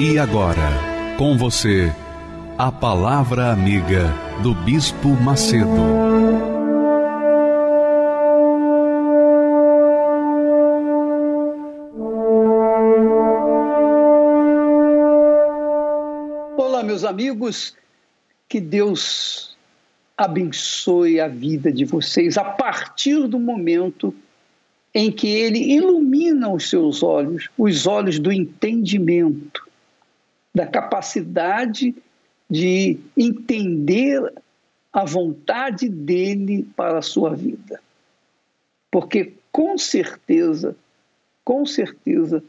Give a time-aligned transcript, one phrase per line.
[0.00, 1.92] E agora, com você,
[2.56, 5.66] a Palavra Amiga do Bispo Macedo.
[16.56, 17.74] Olá, meus amigos,
[18.48, 19.56] que Deus
[20.16, 24.14] abençoe a vida de vocês a partir do momento
[24.94, 29.67] em que Ele ilumina os seus olhos, os olhos do entendimento
[30.54, 31.94] da capacidade
[32.50, 34.32] de entender
[34.92, 37.80] a vontade dele para a sua vida.
[38.90, 40.74] Porque com certeza,
[41.44, 42.42] com certeza,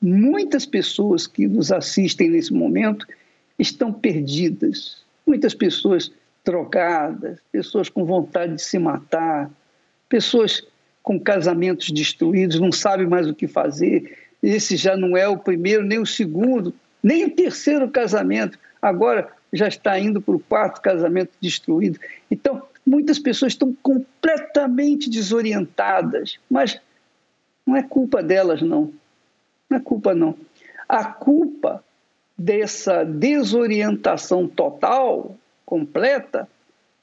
[0.00, 3.06] muitas pessoas que nos assistem nesse momento
[3.58, 5.02] estão perdidas.
[5.26, 6.10] Muitas pessoas
[6.44, 9.50] drogadas, pessoas com vontade de se matar,
[10.08, 10.66] pessoas
[11.02, 14.18] com casamentos destruídos, não sabem mais o que fazer.
[14.42, 19.68] Esse já não é o primeiro nem o segundo, nem o terceiro casamento, agora já
[19.68, 21.98] está indo para o quarto casamento destruído.
[22.30, 26.80] Então, muitas pessoas estão completamente desorientadas, mas
[27.66, 28.92] não é culpa delas, não.
[29.68, 30.36] Não é culpa, não.
[30.88, 31.84] A culpa
[32.36, 36.48] dessa desorientação total, completa,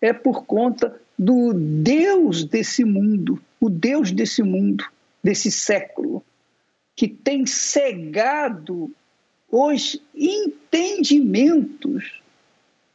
[0.01, 4.85] é por conta do Deus desse mundo, o Deus desse mundo,
[5.23, 6.23] desse século,
[6.95, 8.91] que tem cegado
[9.51, 12.21] os entendimentos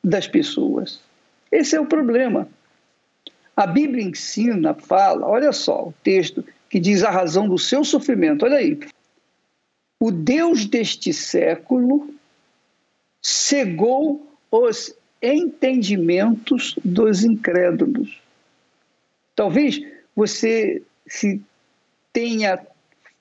[0.03, 1.01] das pessoas.
[1.51, 2.49] Esse é o problema.
[3.57, 8.45] A Bíblia ensina, fala, olha só o texto que diz a razão do seu sofrimento.
[8.45, 8.79] Olha aí.
[10.01, 12.13] O Deus deste século
[13.23, 18.21] cegou os entendimentos dos incrédulos.
[19.35, 19.81] Talvez
[20.15, 21.41] você se
[22.13, 22.61] tenha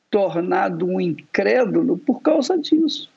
[0.09, 3.12] tornado um incrédulo por causa disso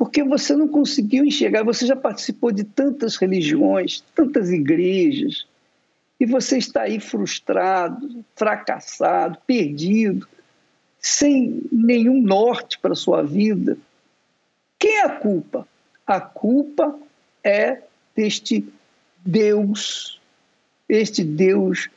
[0.00, 1.62] porque você não conseguiu enxergar.
[1.62, 5.46] Você já participou de tantas religiões, tantas igrejas,
[6.18, 10.26] e você está aí frustrado, fracassado, perdido,
[10.98, 13.76] sem nenhum norte para a sua vida.
[14.78, 15.68] Quem é a culpa?
[16.06, 16.98] A culpa
[17.44, 17.82] é
[18.16, 18.66] deste
[19.18, 20.18] Deus,
[20.88, 21.90] este Deus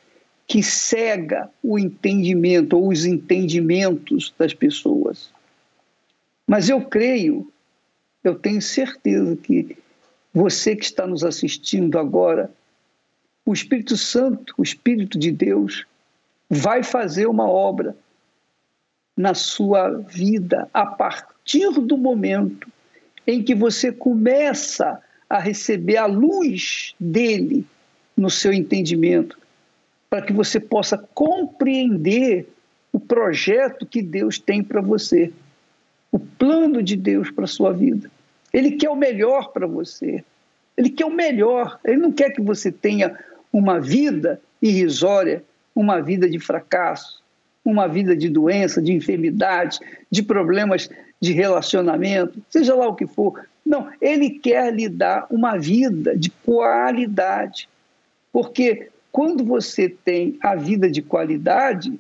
[0.46, 5.32] que cega o entendimento ou os entendimentos das pessoas.
[6.46, 7.50] Mas eu creio
[8.24, 9.78] eu tenho certeza que
[10.34, 12.50] você que está nos assistindo agora,
[13.46, 15.86] o Espírito Santo, o Espírito de Deus,
[16.50, 17.96] vai fazer uma obra
[19.16, 22.68] na sua vida a partir do momento
[23.28, 27.66] em que você começa a receber a luz dele
[28.16, 29.38] no seu entendimento,
[30.10, 32.48] para que você possa compreender
[32.92, 35.32] o projeto que Deus tem para você
[36.12, 38.12] o plano de Deus para a sua vida.
[38.54, 40.24] Ele quer o melhor para você.
[40.78, 41.80] Ele quer o melhor.
[41.84, 43.18] Ele não quer que você tenha
[43.52, 45.44] uma vida irrisória,
[45.76, 47.22] uma vida de fracasso,
[47.66, 53.48] uma vida de doença, de enfermidade, de problemas de relacionamento, seja lá o que for.
[53.66, 57.70] Não, ele quer lhe dar uma vida de qualidade.
[58.32, 61.98] Porque quando você tem a vida de qualidade,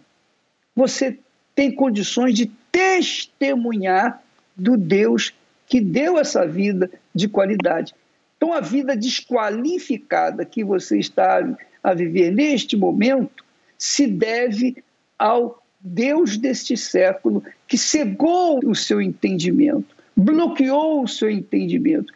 [0.75, 1.17] você
[1.55, 4.21] tem condições de testemunhar
[4.55, 5.33] do Deus
[5.67, 7.93] que deu essa vida de qualidade.
[8.37, 11.41] Então, a vida desqualificada que você está
[11.83, 13.43] a viver neste momento
[13.77, 14.83] se deve
[15.17, 22.13] ao Deus deste século que cegou o seu entendimento, bloqueou o seu entendimento.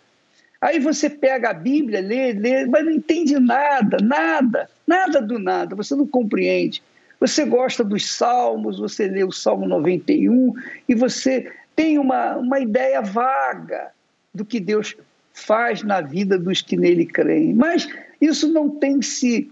[0.60, 5.76] Aí você pega a Bíblia, lê, lê, mas não entende nada, nada, nada do nada,
[5.76, 6.82] você não compreende.
[7.20, 10.54] Você gosta dos salmos, você lê o Salmo 91
[10.88, 13.92] e você tem uma, uma ideia vaga
[14.34, 14.98] do que Deus
[15.32, 17.54] faz na vida dos que nele creem.
[17.54, 17.88] Mas
[18.20, 19.52] isso não tem se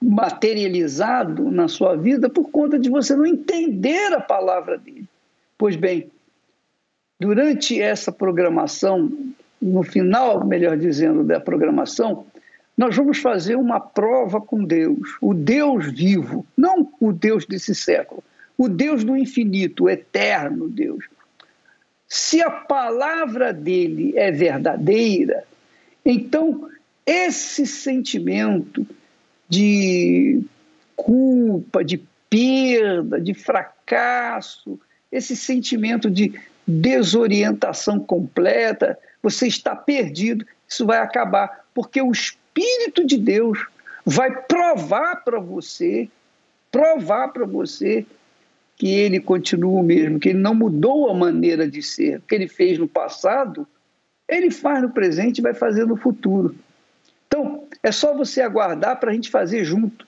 [0.00, 5.04] materializado na sua vida por conta de você não entender a palavra dele.
[5.58, 6.08] Pois bem,
[7.18, 9.10] durante essa programação,
[9.60, 12.24] no final, melhor dizendo, da programação,
[12.76, 18.22] nós vamos fazer uma prova com Deus, o Deus vivo, não o Deus desse século,
[18.56, 21.04] o Deus do infinito, o eterno Deus.
[22.08, 25.44] Se a palavra dele é verdadeira,
[26.04, 26.68] então
[27.06, 28.86] esse sentimento
[29.48, 30.42] de
[30.96, 34.78] culpa, de perda, de fracasso,
[35.10, 43.18] esse sentimento de desorientação completa, você está perdido, isso vai acabar, porque o Espírito de
[43.18, 43.58] Deus
[44.04, 46.08] vai provar para você,
[46.70, 48.06] provar para você
[48.76, 52.18] que ele continua o mesmo, que ele não mudou a maneira de ser.
[52.18, 53.66] O que ele fez no passado,
[54.28, 56.54] ele faz no presente e vai fazer no futuro.
[57.26, 60.06] Então, é só você aguardar para a gente fazer junto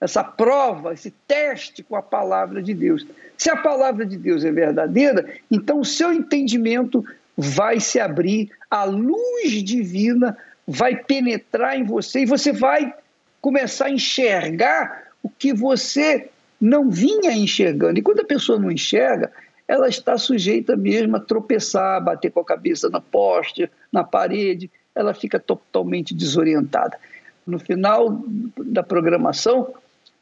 [0.00, 3.06] essa prova, esse teste com a palavra de Deus.
[3.36, 7.04] Se a palavra de Deus é verdadeira, então o seu entendimento
[7.36, 10.36] vai se abrir, a luz divina
[10.66, 12.92] vai penetrar em você e você vai
[13.40, 16.28] começar a enxergar o que você
[16.60, 17.98] não vinha enxergando.
[17.98, 19.30] E quando a pessoa não enxerga,
[19.66, 25.14] ela está sujeita mesmo a tropeçar, bater com a cabeça na poste, na parede, ela
[25.14, 26.98] fica totalmente desorientada.
[27.46, 28.22] No final
[28.56, 29.72] da programação,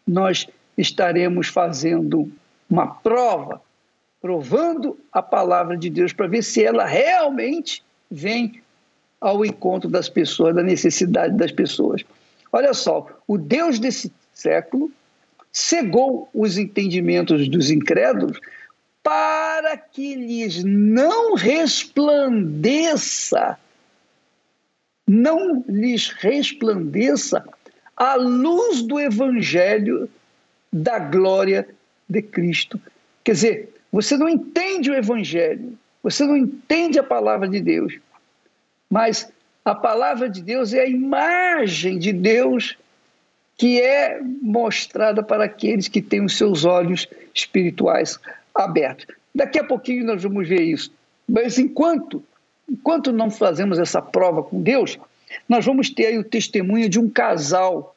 [0.07, 0.47] nós
[0.77, 2.31] estaremos fazendo
[2.69, 3.61] uma prova,
[4.21, 8.61] provando a palavra de Deus para ver se ela realmente vem
[9.21, 12.05] ao encontro das pessoas, da necessidade das pessoas.
[12.53, 14.91] Olha só, o Deus desse século
[15.57, 18.39] cegou os entendimentos dos incrédulos
[19.03, 23.59] para que lhes não resplandeça,
[25.09, 27.43] não lhes resplandeça
[27.97, 30.11] a luz do evangelho
[30.71, 31.67] da glória
[32.07, 32.79] de Cristo.
[33.25, 37.99] Quer dizer, você não entende o evangelho, você não entende a palavra de Deus,
[38.91, 39.33] mas
[39.65, 42.77] a palavra de Deus é a imagem de Deus
[43.57, 48.19] que é mostrada para aqueles que têm os seus olhos espirituais
[48.55, 49.07] abertos.
[49.35, 50.93] Daqui a pouquinho nós vamos ver isso.
[51.29, 52.23] Mas enquanto,
[52.69, 54.99] enquanto não fazemos essa prova com Deus,
[55.49, 57.97] nós vamos ter aí o testemunho de um casal,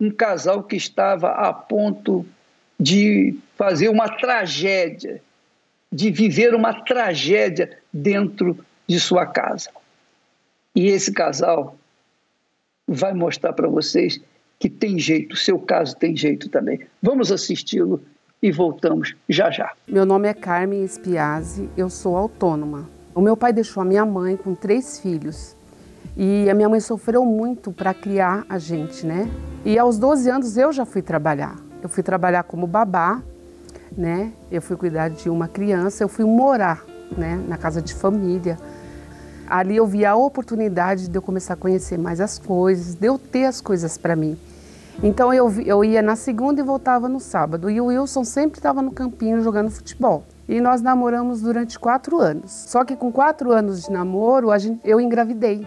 [0.00, 2.26] um casal que estava a ponto
[2.78, 5.22] de fazer uma tragédia,
[5.90, 9.70] de viver uma tragédia dentro de sua casa.
[10.74, 11.76] E esse casal
[12.88, 14.20] vai mostrar para vocês
[14.62, 16.78] que tem jeito, seu caso tem jeito também.
[17.02, 18.00] Vamos assisti-lo
[18.40, 19.72] e voltamos já já.
[19.88, 22.88] Meu nome é Carmen Espiazzi, eu sou autônoma.
[23.12, 25.56] O meu pai deixou a minha mãe com três filhos
[26.16, 29.28] e a minha mãe sofreu muito para criar a gente, né?
[29.64, 31.56] E aos 12 anos eu já fui trabalhar.
[31.82, 33.20] Eu fui trabalhar como babá,
[33.98, 34.32] né?
[34.48, 36.84] Eu fui cuidar de uma criança, eu fui morar,
[37.18, 38.56] né, na casa de família.
[39.44, 43.18] Ali eu vi a oportunidade de eu começar a conhecer mais as coisas, de eu
[43.18, 44.38] ter as coisas para mim.
[45.00, 47.70] Então eu, eu ia na segunda e voltava no sábado.
[47.70, 50.24] E o Wilson sempre estava no campinho jogando futebol.
[50.48, 52.50] E nós namoramos durante quatro anos.
[52.50, 55.66] Só que com quatro anos de namoro, a gente, eu engravidei.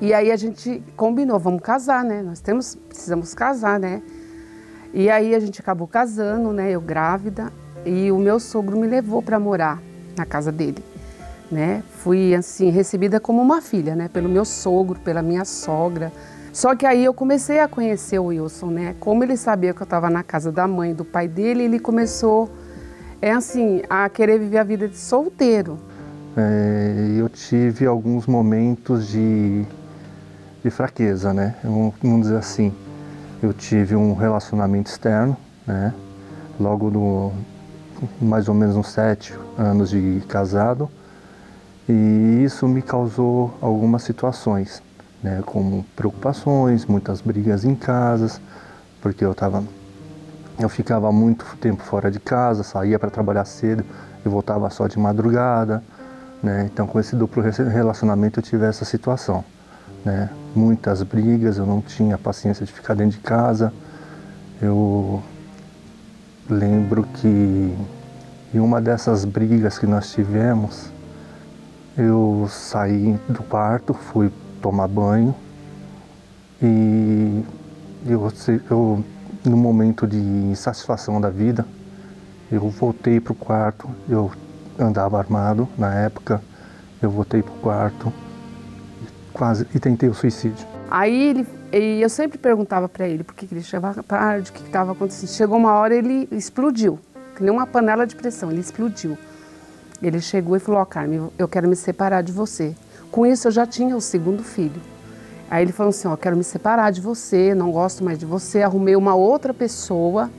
[0.00, 2.22] E aí a gente combinou, vamos casar, né?
[2.22, 4.02] Nós temos, precisamos casar, né?
[4.94, 6.70] E aí a gente acabou casando, né?
[6.70, 7.52] Eu grávida
[7.84, 9.80] e o meu sogro me levou para morar
[10.16, 10.82] na casa dele,
[11.50, 11.82] né?
[11.98, 14.08] Fui assim recebida como uma filha, né?
[14.08, 16.10] Pelo meu sogro, pela minha sogra.
[16.52, 18.96] Só que aí eu comecei a conhecer o Wilson, né?
[18.98, 22.50] Como ele sabia que eu estava na casa da mãe do pai dele, ele começou,
[23.22, 25.78] é assim, a querer viver a vida de solteiro.
[26.36, 29.64] É, eu tive alguns momentos de
[30.62, 31.54] de fraqueza, né?
[31.64, 32.72] Vamos dizer assim.
[33.42, 35.36] Eu tive um relacionamento externo,
[35.66, 35.94] né?
[36.58, 37.32] Logo no
[38.20, 40.88] mais ou menos uns sete anos de casado,
[41.86, 44.82] e isso me causou algumas situações,
[45.22, 45.42] né?
[45.44, 48.40] Como preocupações, muitas brigas em casas,
[49.00, 49.62] porque eu tava
[50.58, 53.82] eu ficava muito tempo fora de casa, saía para trabalhar cedo
[54.24, 55.82] e voltava só de madrugada,
[56.42, 56.68] né?
[56.70, 59.44] Então com esse duplo relacionamento eu tive essa situação
[60.04, 60.30] né?
[60.54, 63.72] Muitas brigas, eu não tinha paciência de ficar dentro de casa.
[64.60, 65.22] Eu
[66.48, 67.76] lembro que
[68.52, 70.90] em uma dessas brigas que nós tivemos,
[71.96, 75.34] eu saí do quarto, fui tomar banho
[76.62, 77.42] e
[78.06, 78.32] eu,
[78.70, 79.04] eu
[79.44, 81.66] no momento de insatisfação da vida,
[82.50, 84.30] eu voltei para o quarto, eu
[84.78, 86.42] andava armado na época,
[87.00, 88.12] eu voltei para o quarto
[89.32, 90.66] quase e tentei o suicídio.
[90.90, 91.46] Aí ele,
[92.02, 95.30] eu sempre perguntava para ele por que, ele chegava tarde, o que estava acontecendo.
[95.30, 96.98] Chegou uma hora ele explodiu,
[97.36, 99.16] que nem uma panela de pressão, ele explodiu.
[100.02, 102.74] Ele chegou e falou: Ó, oh, Carmen, eu quero me separar de você.
[103.10, 104.80] Com isso eu já tinha o segundo filho.
[105.50, 108.62] Aí ele falou assim: Ó, quero me separar de você, não gosto mais de você,
[108.62, 110.30] arrumei uma outra pessoa.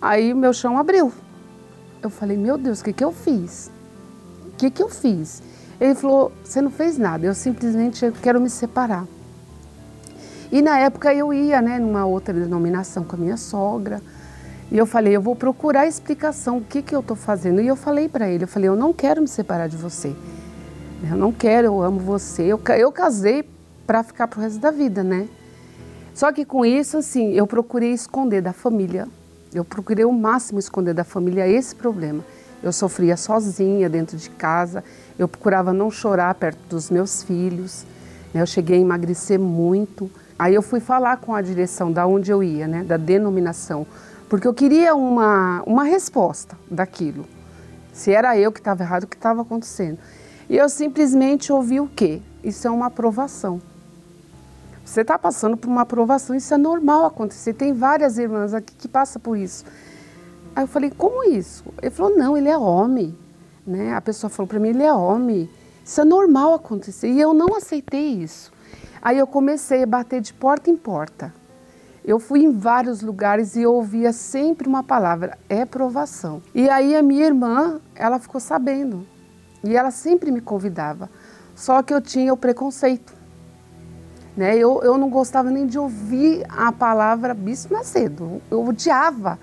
[0.00, 1.10] Aí meu chão abriu.
[2.02, 3.70] Eu falei, meu Deus, o que, que eu fiz?
[4.48, 5.42] O que, que eu fiz?
[5.80, 9.06] Ele falou, você não fez nada, eu simplesmente quero me separar.
[10.52, 14.02] E na época eu ia, né, numa outra denominação com a minha sogra.
[14.70, 17.62] E eu falei, eu vou procurar explicação, o que, que eu estou fazendo.
[17.62, 20.14] E eu falei para ele, eu falei, eu não quero me separar de você.
[21.10, 22.42] Eu não quero, eu amo você.
[22.42, 23.48] Eu, eu casei
[23.86, 25.28] para ficar pro resto da vida, né?
[26.14, 29.08] Só que com isso, assim, eu procurei esconder da família.
[29.52, 32.24] Eu procurei o máximo esconder da família esse problema.
[32.62, 34.82] Eu sofria sozinha dentro de casa.
[35.18, 37.84] Eu procurava não chorar perto dos meus filhos.
[38.32, 38.40] Né?
[38.40, 40.10] Eu cheguei a emagrecer muito.
[40.38, 43.86] Aí eu fui falar com a direção da onde eu ia, né, da denominação,
[44.28, 47.24] porque eu queria uma, uma resposta daquilo.
[47.92, 49.98] Se era eu que estava errado, o que estava acontecendo.
[50.48, 52.20] E eu simplesmente ouvi o quê?
[52.42, 53.60] Isso é uma aprovação.
[54.84, 57.54] Você está passando por uma aprovação, isso é normal acontecer.
[57.54, 59.64] Tem várias irmãs aqui que passam por isso.
[60.54, 61.64] Aí eu falei, como isso?
[61.80, 63.16] Ele falou, não, ele é homem.
[63.66, 63.94] Né?
[63.94, 65.48] A pessoa falou para mim, ele é homem.
[65.82, 67.08] Isso é normal acontecer.
[67.08, 68.52] E eu não aceitei isso.
[69.00, 71.32] Aí eu comecei a bater de porta em porta.
[72.04, 76.42] Eu fui em vários lugares e ouvia sempre uma palavra, é provação.
[76.54, 79.06] E aí a minha irmã, ela ficou sabendo.
[79.64, 81.10] E ela sempre me convidava.
[81.54, 83.12] Só que eu tinha o preconceito.
[84.36, 84.56] Né?
[84.56, 88.42] Eu, eu não gostava nem de ouvir a palavra Bispo Macedo.
[88.50, 89.38] Eu odiava,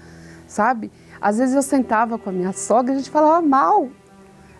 [0.48, 0.92] sabe?
[1.20, 3.88] Às vezes eu sentava com a minha sogra e a gente falava mal.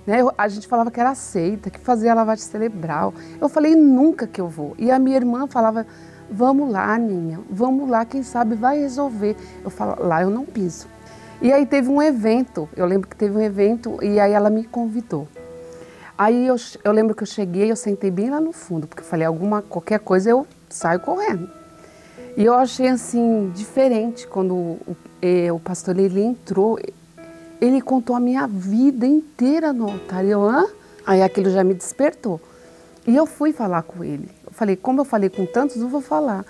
[0.08, 0.22] Né?
[0.22, 3.14] Eu, a gente falava que era seita, que fazia lavagem cerebral.
[3.40, 4.74] Eu falei, nunca que eu vou.
[4.80, 5.86] E a minha irmã falava,
[6.30, 9.36] vamos lá, Ninha, vamos lá, quem sabe vai resolver.
[9.64, 10.88] Eu falo, lá eu não piso.
[11.42, 14.64] E aí teve um evento, eu lembro que teve um evento e aí ela me
[14.64, 15.28] convidou.
[16.22, 19.08] Aí eu, eu lembro que eu cheguei, eu sentei bem lá no fundo, porque eu
[19.08, 21.50] falei, alguma, qualquer coisa eu saio correndo.
[22.38, 24.96] E eu achei assim, diferente quando o,
[25.52, 26.78] o pastor ele entrou,
[27.60, 30.24] ele contou a minha vida inteira no altar.
[30.24, 30.68] Eu, hã?
[31.08, 32.40] Aí aquilo já me despertou.
[33.08, 34.30] E eu fui falar com ele.
[34.46, 36.46] Eu falei, como eu falei com tantos, não vou falar.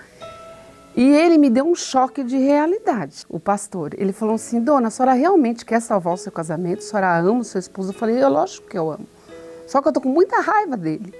[0.97, 3.93] E ele me deu um choque de realidade, o pastor.
[3.97, 6.79] Ele falou assim, dona, a senhora realmente quer salvar o seu casamento?
[6.79, 7.91] A senhora ama o seu esposo?
[7.91, 9.07] Eu falei, eu, lógico que eu amo.
[9.71, 11.13] Só que eu tô com muita raiva dele.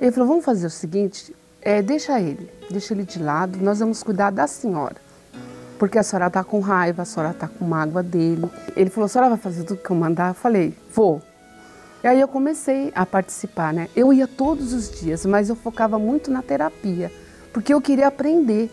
[0.00, 4.02] Ele falou: vamos fazer o seguinte, é, deixa ele, deixa ele de lado, nós vamos
[4.02, 4.96] cuidar da senhora.
[5.78, 8.50] Porque a senhora tá com raiva, a senhora tá com mágoa dele.
[8.74, 10.30] Ele falou: a senhora vai fazer tudo que eu mandar?
[10.30, 11.22] Eu falei: vou.
[12.02, 13.88] E aí eu comecei a participar, né?
[13.94, 17.08] Eu ia todos os dias, mas eu focava muito na terapia,
[17.52, 18.68] porque eu queria aprender.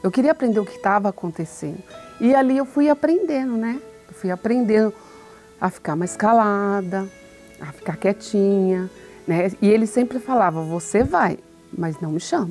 [0.00, 1.82] Eu queria aprender o que estava acontecendo.
[2.20, 3.80] E ali eu fui aprendendo, né?
[4.06, 4.94] Eu fui aprendendo
[5.60, 7.08] a ficar mais calada,
[7.60, 8.88] a ficar quietinha,
[9.26, 9.50] né?
[9.60, 11.38] E ele sempre falava: "Você vai,
[11.76, 12.50] mas não me chama".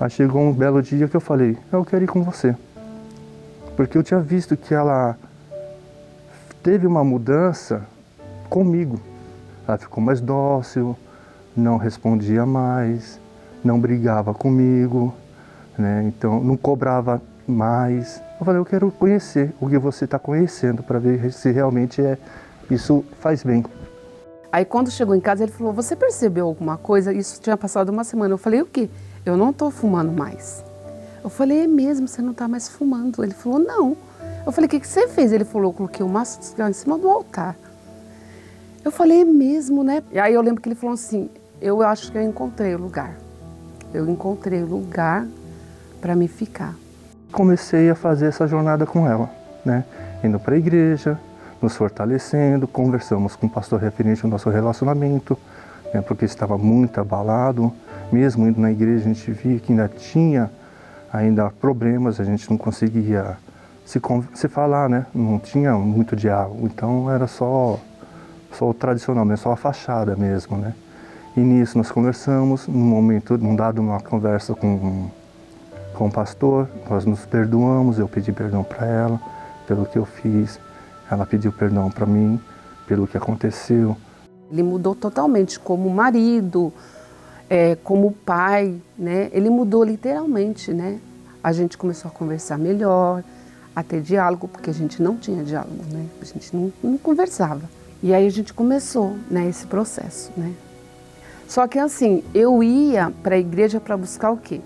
[0.00, 2.54] Aí chegou um belo dia que eu falei: "Eu quero ir com você".
[3.76, 5.16] Porque eu tinha visto que ela
[6.62, 7.86] teve uma mudança
[8.48, 8.98] comigo.
[9.68, 10.96] Ela ficou mais dócil,
[11.56, 13.20] não respondia mais,
[13.62, 15.14] não brigava comigo,
[15.76, 16.04] né?
[16.06, 18.22] Então não cobrava mais.
[18.38, 22.18] Eu falei, eu quero conhecer o que você está conhecendo para ver se realmente é
[22.70, 23.64] isso faz bem.
[24.50, 27.12] Aí quando chegou em casa, ele falou: Você percebeu alguma coisa?
[27.12, 28.34] Isso tinha passado uma semana.
[28.34, 28.88] Eu falei: O quê?
[29.24, 30.64] Eu não estou fumando mais.
[31.22, 33.22] Eu falei: É mesmo, você não está mais fumando.
[33.22, 33.96] Ele falou: Não.
[34.44, 35.32] Eu falei: O que, que você fez?
[35.32, 37.56] Ele falou: Eu coloquei o maço de cigarro em cima do altar.
[38.84, 40.02] Eu falei: É mesmo, né?
[40.12, 41.28] E aí eu lembro que ele falou assim:
[41.60, 43.16] Eu acho que eu encontrei o lugar.
[43.92, 45.26] Eu encontrei o lugar
[46.00, 46.74] para me ficar.
[47.32, 49.28] Comecei a fazer essa jornada com ela,
[49.64, 49.84] né?
[50.22, 51.18] Indo para a igreja,
[51.60, 55.38] nos fortalecendo, conversamos com o pastor referente ao nosso relacionamento,
[55.92, 57.72] né, porque estava muito abalado,
[58.12, 60.50] mesmo indo na igreja a gente via que ainda tinha
[61.12, 63.36] ainda problemas, a gente não conseguia
[63.84, 64.00] se,
[64.34, 65.06] se falar, né?
[65.14, 67.78] não tinha muito diálogo, então era só,
[68.52, 70.56] só o tradicional, mesmo, só a fachada mesmo.
[70.56, 70.74] Né?
[71.36, 75.08] E nisso nós conversamos, num momento, num dado uma conversa com,
[75.94, 79.20] com o pastor, nós nos perdoamos, eu pedi perdão para ela
[79.66, 80.60] pelo que eu fiz,
[81.10, 82.40] ela pediu perdão para mim
[82.86, 83.96] pelo que aconteceu.
[84.50, 86.72] Ele mudou totalmente como marido,
[87.50, 89.28] é, como pai, né?
[89.32, 90.98] Ele mudou literalmente, né?
[91.42, 93.22] A gente começou a conversar melhor,
[93.74, 96.06] a ter diálogo, porque a gente não tinha diálogo, né?
[96.20, 97.62] A gente não, não conversava.
[98.02, 100.52] E aí a gente começou, né, esse processo, né?
[101.48, 104.60] Só que assim, eu ia para a igreja para buscar o quê?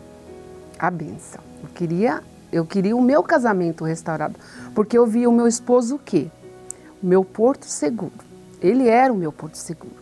[0.79, 1.41] A benção.
[1.63, 4.35] Eu queria eu queria o meu casamento restaurado,
[4.75, 6.29] porque eu via o meu esposo o quê?
[7.03, 8.13] O meu porto seguro.
[8.61, 9.95] Ele era o meu porto seguro.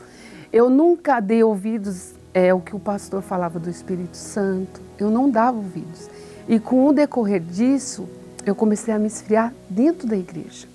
[0.53, 4.81] Eu nunca dei ouvidos é o que o pastor falava do Espírito Santo.
[4.99, 6.09] Eu não dava ouvidos.
[6.49, 8.09] E com o decorrer disso,
[8.47, 10.67] eu comecei a me esfriar dentro da igreja.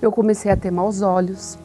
[0.00, 1.58] Eu comecei a ter maus olhos.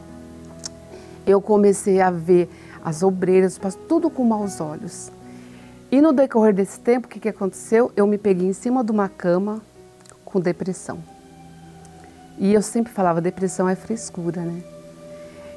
[1.26, 2.48] Eu comecei a ver
[2.84, 5.10] as obreiras, tudo com maus olhos.
[5.90, 7.92] E no decorrer desse tempo, o que, que aconteceu?
[7.94, 9.62] Eu me peguei em cima de uma cama
[10.24, 10.98] com depressão.
[12.38, 14.62] E eu sempre falava, depressão é frescura, né?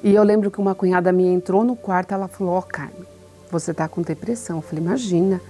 [0.04, 3.06] E eu lembro que uma cunhada minha entrou no quarto, ela falou, ó oh, Carmen,
[3.52, 4.58] você tá com depressão.
[4.58, 5.42] Eu falei, imagina.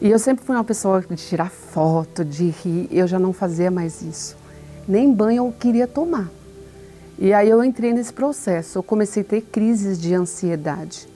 [0.00, 3.70] E eu sempre fui uma pessoa de tirar foto, de rir, eu já não fazia
[3.70, 4.36] mais isso.
[4.86, 6.28] Nem banho eu queria tomar.
[7.18, 11.08] E aí eu entrei nesse processo, eu comecei a ter crises de ansiedade.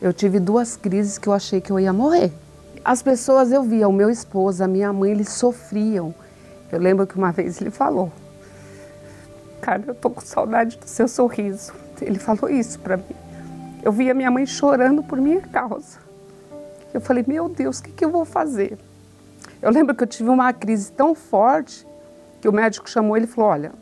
[0.00, 2.30] Eu tive duas crises que eu achei que eu ia morrer.
[2.84, 6.14] As pessoas eu via, o meu esposo, a minha mãe, eles sofriam.
[6.70, 8.12] Eu lembro que uma vez ele falou:
[9.66, 11.72] Cara, eu tô com saudade do seu sorriso.
[12.00, 13.16] Ele falou isso para mim.
[13.82, 15.98] Eu via minha mãe chorando por minha causa.
[16.94, 18.78] Eu falei: Meu Deus, o que, que eu vou fazer?
[19.60, 21.84] Eu lembro que eu tive uma crise tão forte
[22.40, 23.72] que o médico chamou ele e falou: Olha,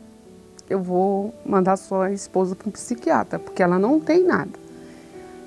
[0.67, 4.57] eu vou mandar sua esposa para um psiquiatra, porque ela não tem nada.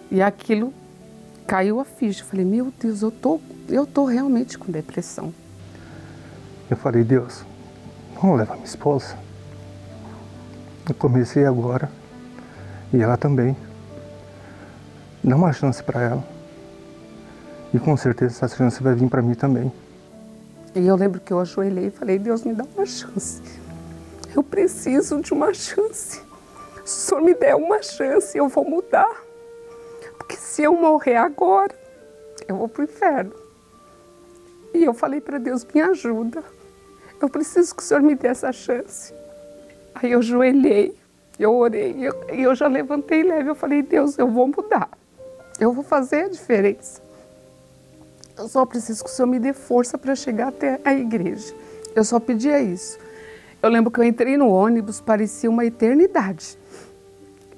[0.08, 0.72] E aquilo
[1.48, 2.22] caiu a ficha.
[2.22, 5.34] Eu falei, meu Deus, eu tô, eu tô realmente com depressão.
[6.70, 7.44] Eu falei, Deus,
[8.14, 9.26] vamos levar minha esposa.
[10.88, 11.90] Eu comecei agora
[12.92, 13.54] e ela também.
[15.22, 16.24] Dá uma chance para ela.
[17.74, 19.70] E com certeza essa chance vai vir para mim também.
[20.74, 23.42] E eu lembro que eu ajoelhei e falei, Deus, me dá uma chance.
[24.34, 26.22] Eu preciso de uma chance.
[26.84, 29.22] Se o Senhor me der uma chance, eu vou mudar.
[30.16, 31.74] Porque se eu morrer agora,
[32.46, 33.32] eu vou para o inferno.
[34.72, 36.42] E eu falei para Deus: me ajuda.
[37.20, 39.12] Eu preciso que o Senhor me dê essa chance.
[39.94, 40.94] Aí eu joelhei,
[41.38, 43.50] eu orei, e eu, eu já levantei leve.
[43.50, 44.88] Eu falei: Deus, eu vou mudar.
[45.58, 47.02] Eu vou fazer a diferença.
[48.36, 51.52] Eu só preciso que o Senhor me dê força para chegar até a igreja.
[51.94, 52.98] Eu só pedia isso.
[53.60, 56.56] Eu lembro que eu entrei no ônibus, parecia uma eternidade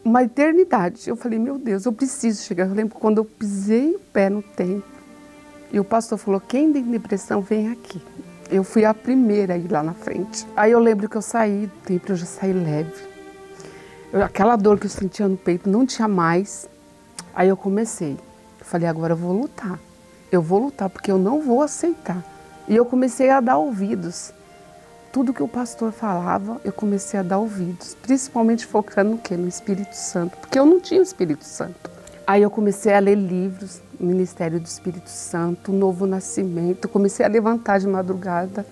[0.03, 1.09] uma eternidade.
[1.09, 2.67] Eu falei, meu Deus, eu preciso chegar.
[2.67, 4.83] Eu lembro quando eu pisei o pé no templo
[5.73, 8.01] e o pastor falou: quem tem depressão, vem aqui.
[8.51, 10.47] Eu fui a primeira a ir lá na frente.
[10.57, 13.09] Aí eu lembro que eu saí do templo, eu já saí leve.
[14.13, 16.69] Eu, aquela dor que eu sentia no peito não tinha mais.
[17.35, 18.19] Aí eu comecei.
[18.59, 19.79] Eu falei, agora eu vou lutar.
[20.33, 22.25] Eu vou lutar porque eu não vou aceitar.
[22.67, 24.33] E eu comecei a dar ouvidos
[25.13, 29.37] tudo que o pastor falava, eu comecei a dar ouvidos, principalmente focando no quê?
[29.37, 31.91] No Espírito Santo, porque eu não tinha o Espírito Santo.
[32.31, 37.81] Aí eu comecei a ler livros, Ministério do Espírito Santo, Novo Nascimento, comecei a levantar
[37.81, 38.65] de madrugada.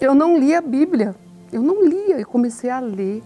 [0.00, 1.12] Eu não lia a Bíblia,
[1.52, 3.20] eu não lia, eu comecei a ler,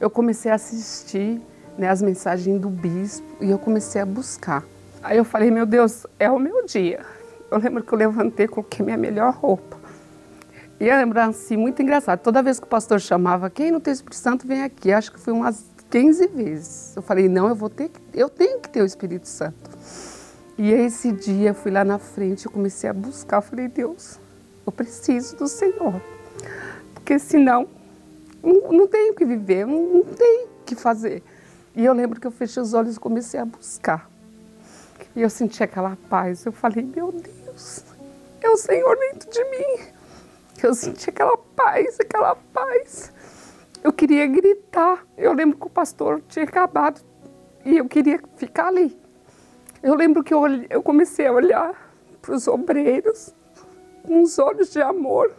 [0.00, 1.38] eu comecei a assistir
[1.76, 4.64] né, as mensagens do bispo e eu comecei a buscar.
[5.02, 7.04] Aí eu falei, meu Deus, é o meu dia.
[7.50, 9.76] Eu lembro que eu levantei, coloquei minha melhor roupa
[10.80, 12.20] e a lembrança assim, muito engraçado.
[12.20, 14.90] Toda vez que o pastor chamava, quem não tem Espírito Santo vem aqui.
[14.90, 16.96] Acho que foi umas 15 vezes.
[16.96, 19.70] Eu falei, não, eu vou ter, eu tenho que ter o Espírito Santo.
[20.56, 23.38] E esse dia eu fui lá na frente, eu comecei a buscar.
[23.38, 24.20] Eu falei, Deus,
[24.66, 26.00] eu preciso do Senhor.
[26.94, 27.68] Porque senão,
[28.42, 31.22] não, não tenho que viver, não, não tenho o que fazer.
[31.74, 34.08] E eu lembro que eu fechei os olhos e comecei a buscar.
[35.16, 36.44] E eu senti aquela paz.
[36.44, 37.84] Eu falei, meu Deus,
[38.40, 40.00] é o Senhor dentro de mim
[40.60, 43.10] que eu senti aquela paz, aquela paz.
[43.82, 45.06] Eu queria gritar.
[45.16, 47.00] Eu lembro que o pastor tinha acabado
[47.64, 48.98] e eu queria ficar ali.
[49.82, 51.74] Eu lembro que eu, eu comecei a olhar
[52.20, 53.34] para os obreiros
[54.06, 55.32] com os olhos de amor,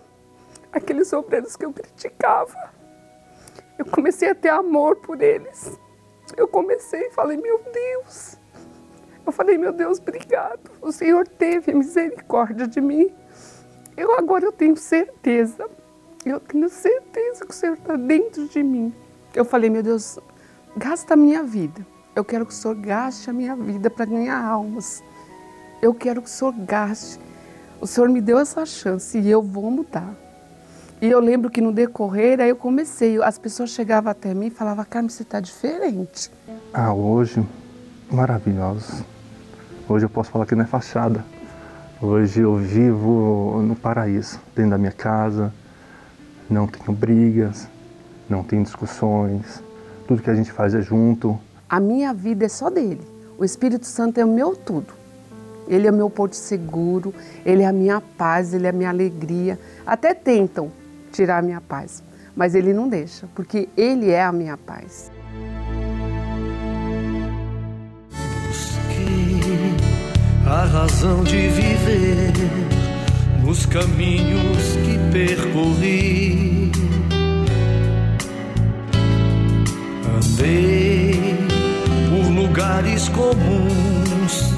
[0.71, 2.71] aqueles obreiros que eu criticava.
[3.77, 5.80] Eu comecei a ter amor por eles.
[6.38, 8.38] Eu comecei e falei, meu Deus.
[9.25, 10.71] Eu falei, meu Deus, obrigado.
[10.82, 13.13] O Senhor teve misericórdia de mim.
[13.95, 15.69] Eu agora eu tenho certeza,
[16.25, 18.93] eu tenho certeza que o Senhor está dentro de mim.
[19.34, 20.19] Eu falei, meu Deus,
[20.75, 21.86] gasta a minha vida.
[22.15, 25.03] Eu quero que o Senhor gaste a minha vida para ganhar almas.
[25.81, 27.19] Eu quero que o Senhor gaste.
[27.79, 30.13] O Senhor me deu essa chance e eu vou mudar.
[31.01, 34.49] E eu lembro que no decorrer, aí eu comecei, as pessoas chegavam até mim e
[34.51, 36.29] falavam, Carmen, você está diferente.
[36.71, 37.43] Ah, hoje,
[38.12, 39.03] maravilhoso.
[39.89, 41.25] Hoje eu posso falar que não é fachada.
[41.99, 45.51] Hoje eu vivo no paraíso, dentro da minha casa,
[46.51, 47.67] não tenho brigas,
[48.29, 49.63] não tenho discussões,
[50.07, 51.39] tudo que a gente faz é junto.
[51.69, 53.01] A minha vida é só dele.
[53.37, 54.93] O Espírito Santo é o meu tudo.
[55.67, 57.13] Ele é o meu porto seguro,
[57.45, 59.57] ele é a minha paz, ele é a minha alegria.
[59.85, 60.71] Até tentam
[61.11, 62.03] tirar a minha paz,
[62.35, 65.09] mas ele não deixa, porque ele é a minha paz.
[70.51, 72.33] a razão de viver
[73.41, 76.71] nos caminhos que percorri.
[80.17, 81.47] Andei
[82.10, 84.54] por lugares comuns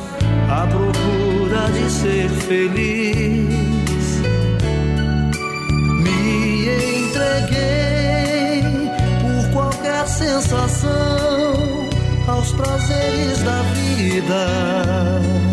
[0.50, 4.22] à procura de ser feliz.
[6.04, 6.70] Me
[7.08, 8.62] entreguei
[9.22, 11.54] por qualquer sensação
[12.28, 15.53] aos prazeres da vida.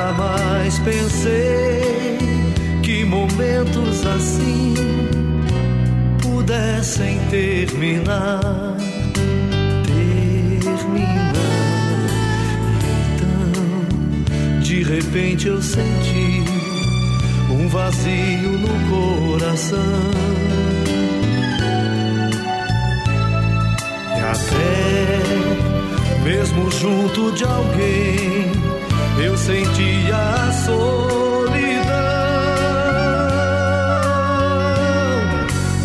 [0.00, 2.18] Jamais pensei
[2.82, 4.72] que momentos assim
[6.22, 8.40] pudessem terminar.
[9.84, 11.34] Terminar.
[13.12, 16.44] Então, de repente eu senti
[17.50, 19.78] um vazio no coração.
[24.16, 25.20] E até
[26.24, 28.59] mesmo junto de alguém
[29.22, 30.80] eu sentia a solidão.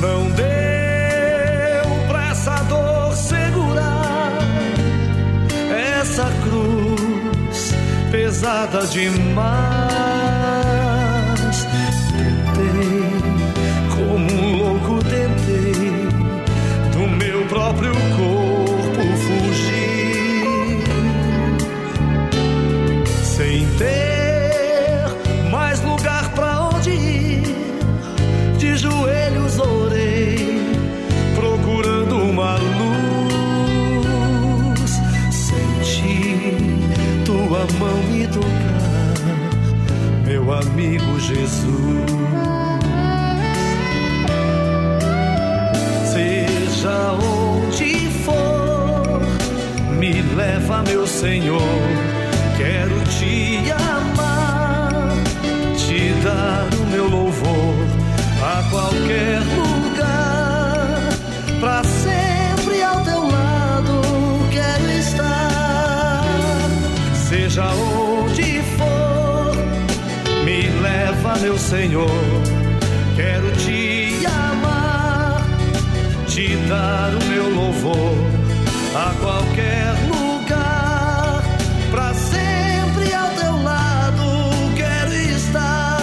[0.01, 4.31] Não deu pra essa dor segurar
[5.69, 7.73] essa cruz
[8.11, 10.14] pesada demais.
[41.25, 42.05] Jesus.
[46.13, 49.21] Seja onde for,
[49.97, 51.61] me leva, meu Senhor.
[52.57, 55.13] Quero te amar,
[55.75, 57.75] te dar o meu louvor
[58.41, 61.09] a qualquer lugar,
[61.59, 64.01] pra sempre ao teu lado
[64.51, 66.23] quero estar.
[67.27, 68.04] Seja onde
[71.39, 72.09] meu Senhor.
[73.15, 75.45] Quero te amar,
[76.27, 78.15] te dar o meu louvor
[78.95, 81.43] a qualquer lugar,
[81.91, 84.23] pra sempre ao teu lado
[84.75, 85.97] quero estar.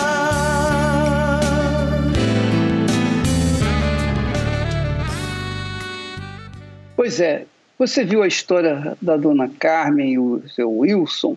[6.97, 7.47] Pois é,
[7.79, 11.37] você viu a história da dona Carmen e o seu Wilson,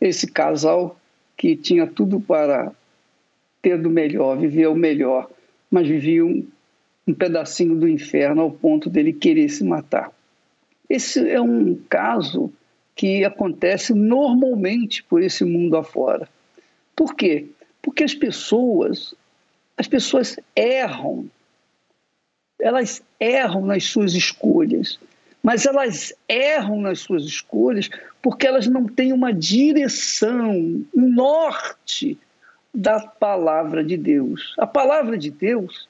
[0.00, 0.96] esse casal
[1.36, 2.72] que tinha tudo para
[3.62, 5.30] ter do melhor, viver o melhor,
[5.70, 6.46] mas vivia um,
[7.06, 10.12] um pedacinho do inferno ao ponto dele querer se matar.
[10.90, 12.52] Esse é um caso
[12.94, 16.28] que acontece normalmente por esse mundo afora.
[16.94, 17.46] Por quê?
[17.80, 19.14] Porque as pessoas,
[19.76, 21.26] as pessoas erram.
[22.60, 24.98] Elas erram nas suas escolhas,
[25.42, 27.88] mas elas erram nas suas escolhas
[28.20, 32.18] porque elas não têm uma direção, um norte
[32.74, 34.54] da palavra de Deus.
[34.58, 35.88] A palavra de Deus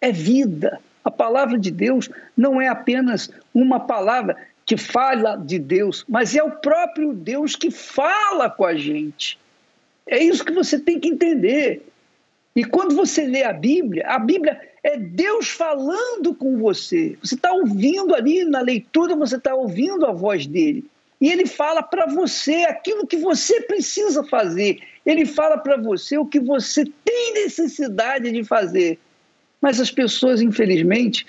[0.00, 0.80] é vida.
[1.04, 6.42] A palavra de Deus não é apenas uma palavra que fala de Deus, mas é
[6.42, 9.38] o próprio Deus que fala com a gente.
[10.06, 11.86] É isso que você tem que entender.
[12.54, 17.16] E quando você lê a Bíblia, a Bíblia é Deus falando com você.
[17.22, 20.84] Você está ouvindo ali na leitura, você está ouvindo a voz dele.
[21.20, 24.80] E ele fala para você aquilo que você precisa fazer.
[25.06, 28.98] Ele fala para você o que você tem necessidade de fazer.
[29.60, 31.24] Mas as pessoas, infelizmente,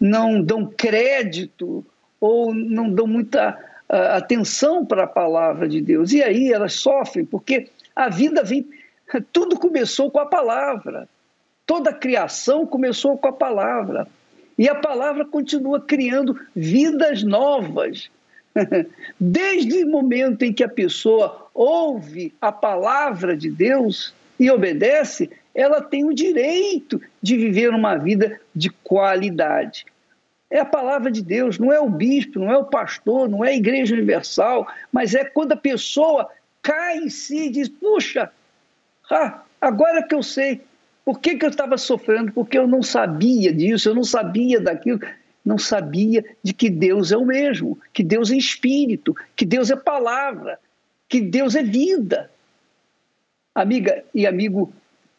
[0.00, 1.84] não dão crédito
[2.18, 3.50] ou não dão muita
[3.88, 6.12] uh, atenção para a palavra de Deus.
[6.12, 8.66] E aí elas sofrem, porque a vida vem.
[9.32, 11.06] Tudo começou com a palavra.
[11.66, 14.08] Toda a criação começou com a palavra.
[14.56, 18.10] E a palavra continua criando vidas novas.
[19.20, 25.82] Desde o momento em que a pessoa ouve a palavra de Deus e obedece, ela
[25.82, 29.84] tem o direito de viver uma vida de qualidade.
[30.48, 33.48] É a palavra de Deus, não é o bispo, não é o pastor, não é
[33.48, 36.30] a igreja universal, mas é quando a pessoa
[36.62, 38.30] cai em si e diz: puxa,
[39.10, 40.60] ah, agora que eu sei,
[41.04, 42.30] por que, que eu estava sofrendo?
[42.30, 45.00] Porque eu não sabia disso, eu não sabia daquilo,
[45.44, 49.76] não sabia de que Deus é o mesmo, que Deus é espírito, que Deus é
[49.76, 50.56] palavra,
[51.08, 52.30] que Deus é vida.
[53.54, 54.72] Amiga e amigo,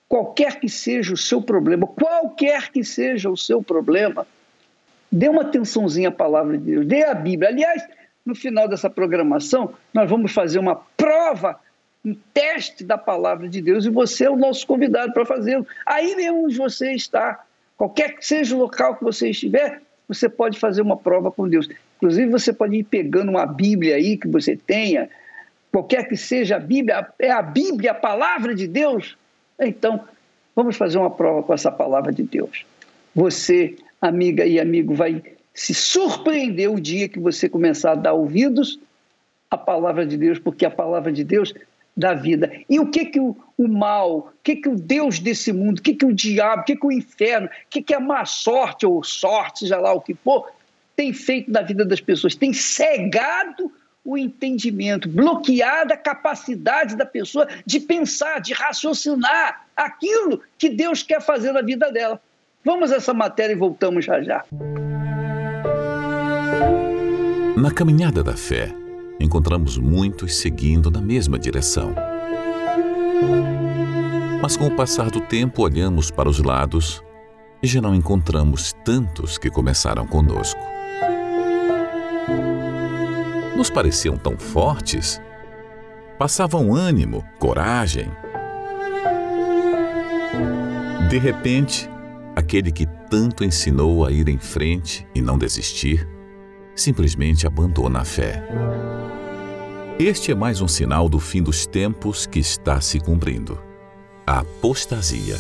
[0.08, 4.26] qualquer que seja o seu problema, qualquer que seja o seu problema,
[5.12, 7.50] dê uma atençãozinha à palavra de Deus, dê a Bíblia.
[7.50, 7.84] Aliás,
[8.26, 11.60] no final dessa programação, nós vamos fazer uma prova,
[12.06, 15.68] um teste da palavra de Deus e você é o nosso convidado para fazê-lo.
[15.86, 17.44] Aí mesmo onde você está,
[17.76, 21.70] qualquer que seja o local que você estiver, você pode fazer uma prova com Deus.
[21.98, 25.10] Inclusive, você pode ir pegando uma Bíblia aí que você tenha,
[25.72, 29.18] qualquer que seja a Bíblia, é a Bíblia a palavra de Deus?
[29.60, 30.04] Então,
[30.56, 32.66] vamos fazer uma prova com essa palavra de Deus.
[33.16, 35.22] Você, amiga e amigo, vai
[35.54, 38.80] se surpreender o dia que você começar a dar ouvidos
[39.50, 41.54] à palavra de Deus, porque a palavra de Deus
[41.96, 42.52] dá vida.
[42.70, 45.82] E o que que o, o mal, o que que o Deus desse mundo, o
[45.82, 48.86] que que o diabo, o que que o inferno, o que que a má sorte
[48.86, 50.50] ou sorte, seja lá o que for,
[50.96, 52.36] tem feito na vida das pessoas?
[52.36, 53.72] Tem cegado
[54.10, 61.22] o entendimento, bloqueado a capacidade da pessoa de pensar, de raciocinar aquilo que Deus quer
[61.22, 62.20] fazer na vida dela.
[62.66, 64.44] Vamos a essa matéria e voltamos já já.
[67.56, 68.74] Na caminhada da fé,
[69.20, 71.94] encontramos muitos seguindo na mesma direção.
[74.42, 77.04] Mas com o passar do tempo, olhamos para os lados
[77.62, 80.79] e já não encontramos tantos que começaram conosco.
[83.60, 85.20] Nos pareciam tão fortes,
[86.18, 88.10] passavam ânimo, coragem.
[91.10, 91.90] De repente,
[92.38, 96.08] aquele que tanto ensinou a ir em frente e não desistir,
[96.74, 98.42] simplesmente abandona a fé.
[100.00, 103.62] Este é mais um sinal do fim dos tempos que está se cumprindo
[104.26, 105.36] a apostasia.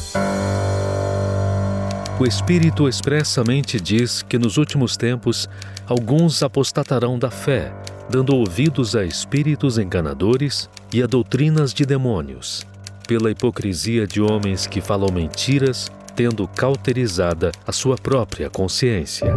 [2.20, 5.48] O Espírito expressamente diz que nos últimos tempos
[5.88, 7.74] alguns apostatarão da fé,
[8.10, 12.66] dando ouvidos a espíritos enganadores e a doutrinas de demônios,
[13.08, 19.34] pela hipocrisia de homens que falam mentiras, tendo cauterizada a sua própria consciência.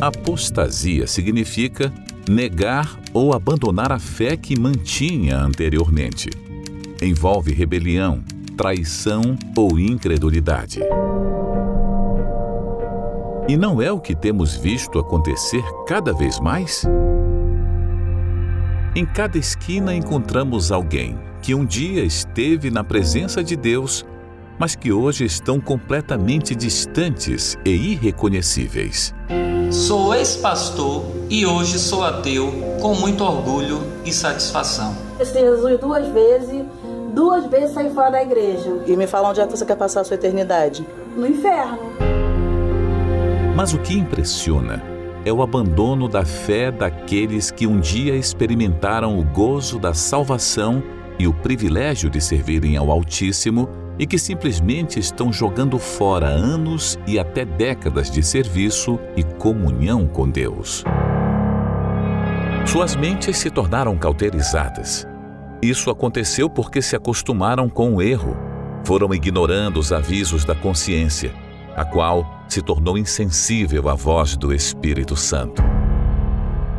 [0.00, 1.92] Apostasia significa
[2.28, 6.30] negar ou abandonar a fé que mantinha anteriormente.
[7.02, 8.22] Envolve rebelião,
[8.56, 10.80] traição ou incredulidade.
[13.48, 16.84] E não é o que temos visto acontecer cada vez mais?
[18.94, 24.04] Em cada esquina encontramos alguém que um dia esteve na presença de Deus
[24.60, 29.14] mas que hoje estão completamente distantes e irreconhecíveis.
[29.72, 34.94] Sou ex-pastor e hoje sou ateu com muito orgulho e satisfação.
[35.18, 36.62] Assisti Jesus duas vezes,
[37.14, 38.82] duas vezes saí fora da igreja.
[38.86, 40.86] E me fala onde é que você quer passar a sua eternidade?
[41.16, 42.09] No inferno.
[43.60, 44.82] Mas o que impressiona
[45.22, 50.82] é o abandono da fé daqueles que um dia experimentaram o gozo da salvação
[51.18, 53.68] e o privilégio de servirem ao Altíssimo
[53.98, 60.26] e que simplesmente estão jogando fora anos e até décadas de serviço e comunhão com
[60.26, 60.82] Deus.
[62.64, 65.06] Suas mentes se tornaram cauterizadas.
[65.60, 68.34] Isso aconteceu porque se acostumaram com o erro,
[68.86, 71.30] foram ignorando os avisos da consciência,
[71.76, 75.62] a qual se tornou insensível à voz do Espírito Santo.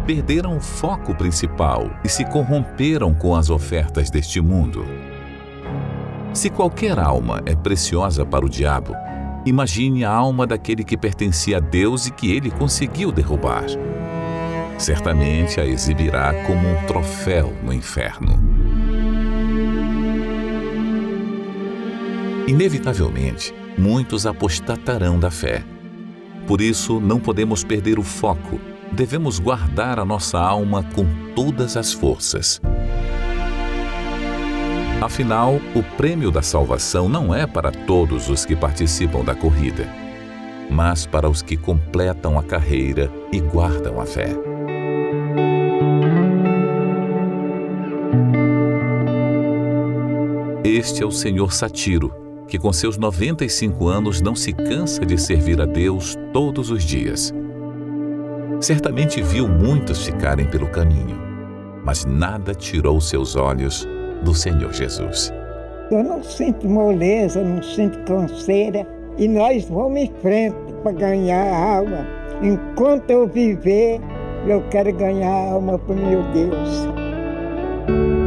[0.05, 4.85] Perderam o foco principal e se corromperam com as ofertas deste mundo
[6.33, 8.95] se qualquer alma é preciosa para o diabo,
[9.45, 13.65] imagine a alma daquele que pertencia a Deus e que ele conseguiu derrubar.
[14.77, 18.41] Certamente a exibirá como um troféu no inferno.
[22.47, 25.63] Inevitavelmente, muitos apostatarão da fé.
[26.45, 28.59] Por isso, não podemos perder o foco.
[28.91, 32.61] Devemos guardar a nossa alma com todas as forças.
[35.01, 39.87] Afinal, o prêmio da salvação não é para todos os que participam da corrida,
[40.69, 44.29] mas para os que completam a carreira e guardam a fé.
[50.63, 55.61] Este é o Senhor Satiro, que com seus 95 anos não se cansa de servir
[55.61, 57.33] a Deus todos os dias.
[58.59, 61.17] Certamente viu muitos ficarem pelo caminho,
[61.85, 63.87] mas nada tirou seus olhos
[64.21, 65.31] do Senhor Jesus.
[65.89, 68.85] Eu não sinto moleza, não sinto canseira
[69.17, 72.05] e nós vamos em frente para ganhar a alma.
[72.41, 74.01] Enquanto eu viver,
[74.45, 78.20] eu quero ganhar a alma para meu Deus.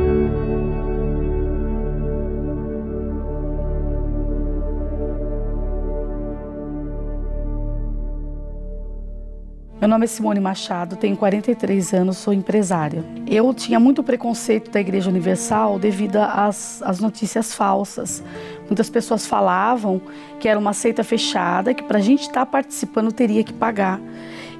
[9.84, 13.04] Meu nome é Simone Machado, tenho 43 anos, sou empresária.
[13.26, 18.24] Eu tinha muito preconceito da Igreja Universal devido às, às notícias falsas.
[18.60, 20.00] Muitas pessoas falavam
[20.40, 24.00] que era uma seita fechada, que para a gente estar tá participando teria que pagar.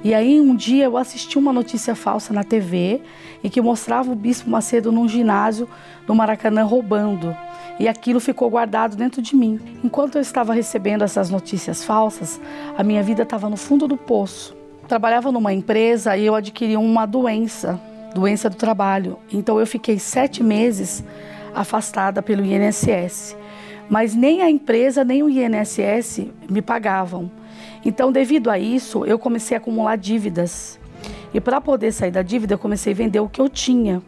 [0.03, 3.01] E aí um dia eu assisti uma notícia falsa na TV
[3.43, 5.67] em que mostrava o Bispo Macedo num ginásio
[6.05, 7.35] do Maracanã roubando.
[7.79, 9.59] e aquilo ficou guardado dentro de mim.
[9.83, 12.39] Enquanto eu estava recebendo essas notícias falsas,
[12.77, 14.54] a minha vida estava no fundo do poço.
[14.87, 17.79] Trabalhava numa empresa e eu adquiri uma doença,
[18.13, 19.17] doença do trabalho.
[19.31, 21.03] Então eu fiquei sete meses
[21.53, 23.35] afastada pelo INSS.
[23.89, 27.29] Mas nem a empresa nem o INSS me pagavam.
[27.83, 30.79] Então, devido a isso, eu comecei a acumular dívidas.
[31.31, 34.01] E para poder sair da dívida, eu comecei a vender o que eu tinha.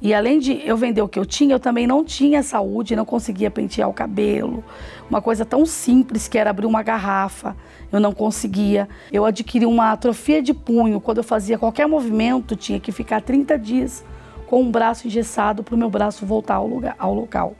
[0.00, 3.04] E além de eu vender o que eu tinha, eu também não tinha saúde, não
[3.04, 4.64] conseguia pentear o cabelo.
[5.08, 7.54] Uma coisa tão simples que era abrir uma garrafa,
[7.92, 8.88] eu não conseguia.
[9.12, 11.00] Eu adquiri uma atrofia de punho.
[11.00, 14.04] Quando eu fazia qualquer movimento, tinha que ficar 30 dias
[14.46, 17.54] com um braço engessado para o meu braço voltar ao, lugar, ao local.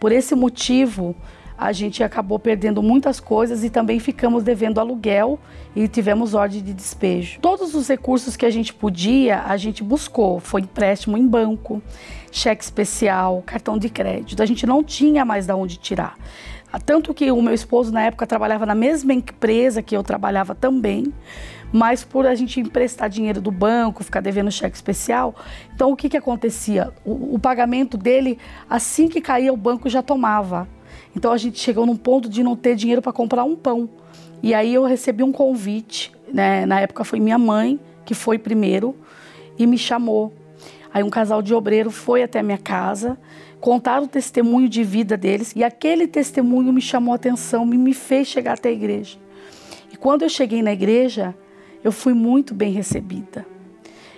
[0.00, 1.14] Por esse motivo,
[1.58, 5.40] a gente acabou perdendo muitas coisas e também ficamos devendo aluguel
[5.74, 7.40] e tivemos ordem de despejo.
[7.40, 10.38] Todos os recursos que a gente podia, a gente buscou.
[10.38, 11.82] Foi empréstimo em banco,
[12.30, 14.40] cheque especial, cartão de crédito.
[14.40, 16.16] A gente não tinha mais de onde tirar.
[16.84, 21.12] Tanto que o meu esposo, na época, trabalhava na mesma empresa que eu trabalhava também,
[21.72, 25.34] mas por a gente emprestar dinheiro do banco, ficar devendo cheque especial,
[25.74, 26.92] então o que, que acontecia?
[27.04, 30.68] O, o pagamento dele, assim que caía, o banco já tomava.
[31.16, 33.88] Então a gente chegou num ponto de não ter dinheiro para comprar um pão.
[34.42, 36.64] E aí eu recebi um convite, né?
[36.64, 38.94] Na época foi minha mãe que foi primeiro
[39.58, 40.32] e me chamou.
[40.92, 43.18] Aí um casal de obreiro foi até minha casa,
[43.60, 48.28] contaram o testemunho de vida deles e aquele testemunho me chamou a atenção, me, fez
[48.28, 49.18] chegar até a igreja.
[49.92, 51.34] E quando eu cheguei na igreja,
[51.82, 53.46] eu fui muito bem recebida.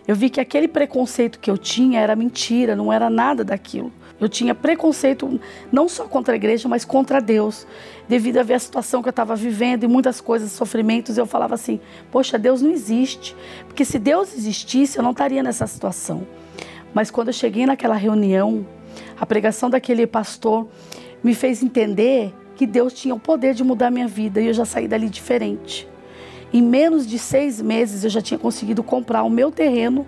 [0.06, 3.92] Eu vi que aquele preconceito que eu tinha era mentira, não era nada daquilo.
[4.20, 5.40] Eu tinha preconceito
[5.72, 7.66] não só contra a igreja, mas contra Deus,
[8.06, 11.16] devido a ver a situação que eu estava vivendo e muitas coisas, sofrimentos.
[11.16, 13.34] Eu falava assim: Poxa, Deus não existe.
[13.66, 16.26] Porque se Deus existisse, eu não estaria nessa situação.
[16.92, 18.66] Mas quando eu cheguei naquela reunião,
[19.18, 20.68] a pregação daquele pastor
[21.22, 24.64] me fez entender que Deus tinha o poder de mudar minha vida e eu já
[24.64, 25.88] saí dali diferente.
[26.52, 30.06] Em menos de seis meses eu já tinha conseguido comprar o meu terreno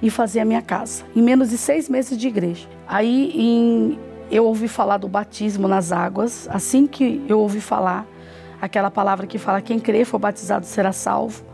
[0.00, 1.04] e fazer a minha casa.
[1.14, 2.66] Em menos de seis meses de igreja.
[2.86, 3.98] Aí em,
[4.30, 6.48] eu ouvi falar do batismo nas águas.
[6.50, 8.06] Assim que eu ouvi falar,
[8.60, 11.44] aquela palavra que fala: quem crê for batizado será salvo.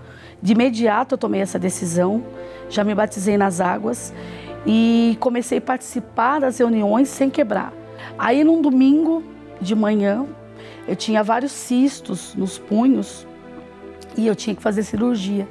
[0.43, 2.23] De imediato eu tomei essa decisão,
[2.69, 4.13] já me batizei nas águas
[4.67, 7.73] e comecei a participar das reuniões sem quebrar.
[8.19, 9.23] Aí num domingo
[9.61, 10.27] de manhã,
[10.89, 13.27] eu tinha vários cistos nos punhos
[14.17, 15.49] e eu tinha que fazer cirurgia.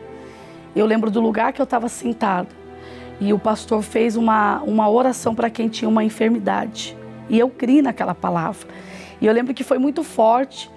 [0.75, 2.49] Eu lembro do lugar que eu estava sentada
[3.19, 6.97] e o pastor fez uma, uma oração para quem tinha uma enfermidade.
[7.30, 8.67] E eu criei naquela palavra.
[9.21, 10.69] E eu lembro que foi muito forte,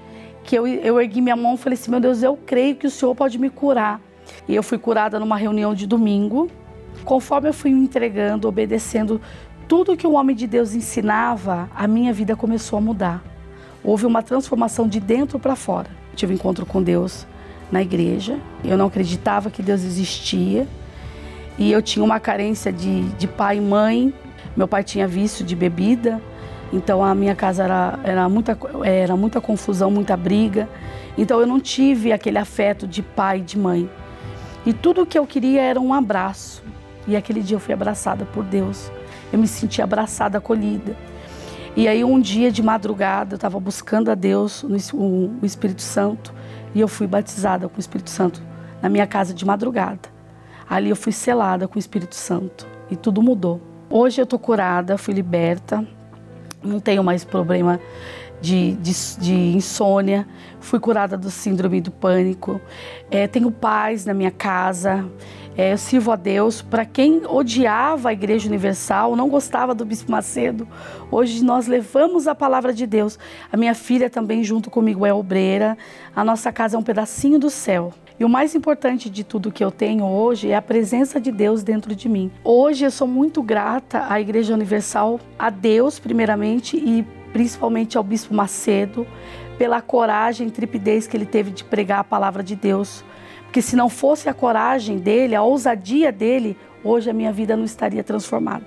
[0.45, 2.91] que eu, eu ergui minha mão e falei assim, meu Deus, eu creio que o
[2.91, 4.01] Senhor pode me curar.
[4.47, 6.49] E eu fui curada numa reunião de domingo.
[7.09, 9.19] Conforme eu fui me entregando, obedecendo
[9.67, 13.25] tudo que o homem de Deus ensinava, a minha vida começou a mudar.
[13.83, 15.89] Houve uma transformação de dentro para fora.
[16.15, 17.27] Tive um encontro com Deus
[17.73, 18.39] na igreja.
[18.63, 20.69] Eu não acreditava que Deus existia.
[21.57, 24.13] E eu tinha uma carência de, de pai e mãe.
[24.55, 26.21] Meu pai tinha vício de bebida,
[26.71, 30.69] então a minha casa era, era, muita, era muita confusão, muita briga.
[31.17, 33.89] Então eu não tive aquele afeto de pai e de mãe.
[34.67, 36.69] E tudo o que eu queria era um abraço.
[37.09, 38.93] E aquele dia eu fui abraçada por Deus.
[39.33, 40.95] Eu me senti abraçada, acolhida.
[41.75, 46.35] E aí um dia de madrugada eu estava buscando a Deus, o Espírito Santo,
[46.75, 48.43] e eu fui batizada com o Espírito Santo
[48.83, 50.09] na minha casa de madrugada.
[50.69, 53.61] Ali eu fui selada com o Espírito Santo e tudo mudou.
[53.89, 55.87] Hoje eu tô curada, fui liberta,
[56.63, 57.81] não tenho mais problema
[58.41, 60.27] de, de, de insônia,
[60.61, 62.61] fui curada do síndrome do pânico,
[63.11, 65.05] é, tenho paz na minha casa,
[65.59, 66.63] é, eu sirvo a Deus.
[66.63, 70.69] Para quem odiava a Igreja Universal, não gostava do Bispo Macedo,
[71.11, 73.19] hoje nós levamos a palavra de Deus.
[73.53, 75.77] A minha filha também, junto comigo, é obreira.
[76.15, 77.93] A nossa casa é um pedacinho do céu.
[78.21, 81.65] E o mais importante de tudo que eu tenho hoje é a presença de Deus
[81.65, 82.31] dentro de mim.
[82.45, 88.33] Hoje eu sou muito grata à Igreja Universal, a Deus primeiramente e principalmente ao Bispo
[88.33, 89.07] Macedo
[89.59, 93.05] pela coragem e tripidez que ele teve de pregar a palavra de Deus.
[93.49, 97.65] Porque se não fosse a coragem dele, a ousadia dele, hoje a minha vida não
[97.65, 98.67] estaria transformada.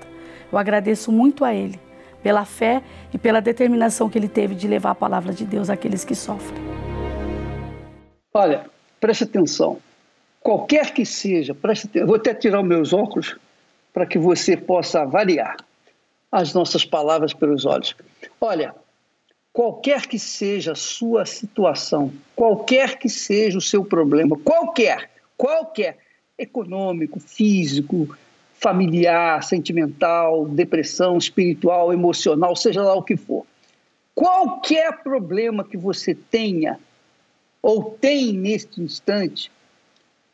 [0.52, 1.80] Eu agradeço muito a ele
[2.24, 2.82] pela fé
[3.14, 6.60] e pela determinação que ele teve de levar a palavra de Deus àqueles que sofrem.
[8.34, 8.66] Olha,
[9.00, 9.78] preste atenção.
[10.42, 12.08] Qualquer que seja, preste atenção.
[12.08, 13.38] Vou até tirar meus óculos
[13.94, 15.58] para que você possa avaliar
[16.32, 17.96] as nossas palavras pelos olhos.
[18.40, 18.74] Olha,
[19.54, 25.98] qualquer que seja a sua situação, qualquer que seja o seu problema, qualquer, qualquer,
[26.38, 28.16] econômico, físico,
[28.54, 33.46] familiar, sentimental, depressão, espiritual, emocional, seja lá o que for.
[34.14, 36.80] Qualquer problema que você tenha
[37.62, 39.52] ou tem neste instante,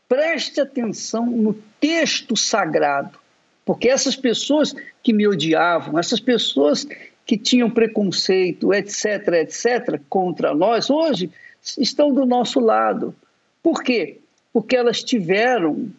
[0.07, 3.19] preste atenção no texto sagrado,
[3.65, 6.87] porque essas pessoas que me odiavam, essas pessoas
[7.27, 11.29] que tinham preconceito, etc., etc., contra nós, hoje
[11.77, 13.13] estão do nosso lado.
[13.61, 14.21] Por quê?
[14.53, 15.91] Porque elas tiveram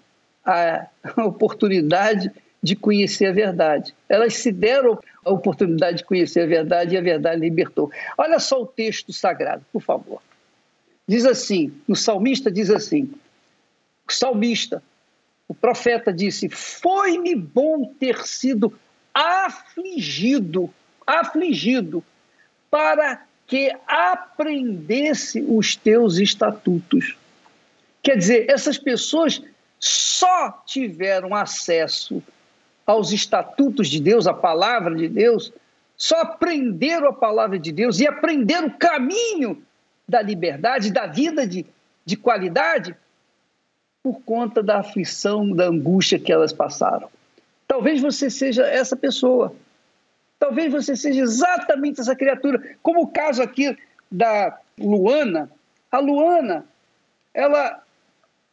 [0.43, 0.87] a
[1.23, 3.95] oportunidade de conhecer a verdade.
[4.09, 7.93] Elas se deram a oportunidade de conhecer a verdade e a verdade libertou.
[8.17, 10.23] Olha só o texto sagrado, por favor.
[11.07, 13.13] Diz assim, o salmista diz assim:
[14.09, 14.83] o salmista,
[15.47, 18.73] o profeta disse: Foi-me bom ter sido
[19.13, 20.73] afligido,
[21.09, 22.05] afligido,
[22.71, 27.17] para que aprendesse os teus estatutos.
[28.03, 29.43] Quer dizer, essas pessoas
[29.81, 32.23] só tiveram acesso
[32.87, 35.51] aos estatutos de Deus, à palavra de Deus,
[35.97, 39.63] só aprenderam a palavra de Deus e aprenderam o caminho
[40.07, 41.65] da liberdade, da vida de,
[42.05, 42.95] de qualidade,
[44.03, 47.09] por conta da aflição, da angústia que elas passaram.
[47.67, 49.55] Talvez você seja essa pessoa.
[50.39, 52.77] Talvez você seja exatamente essa criatura.
[52.83, 53.77] Como o caso aqui
[54.11, 55.51] da Luana.
[55.91, 56.65] A Luana,
[57.35, 57.83] ela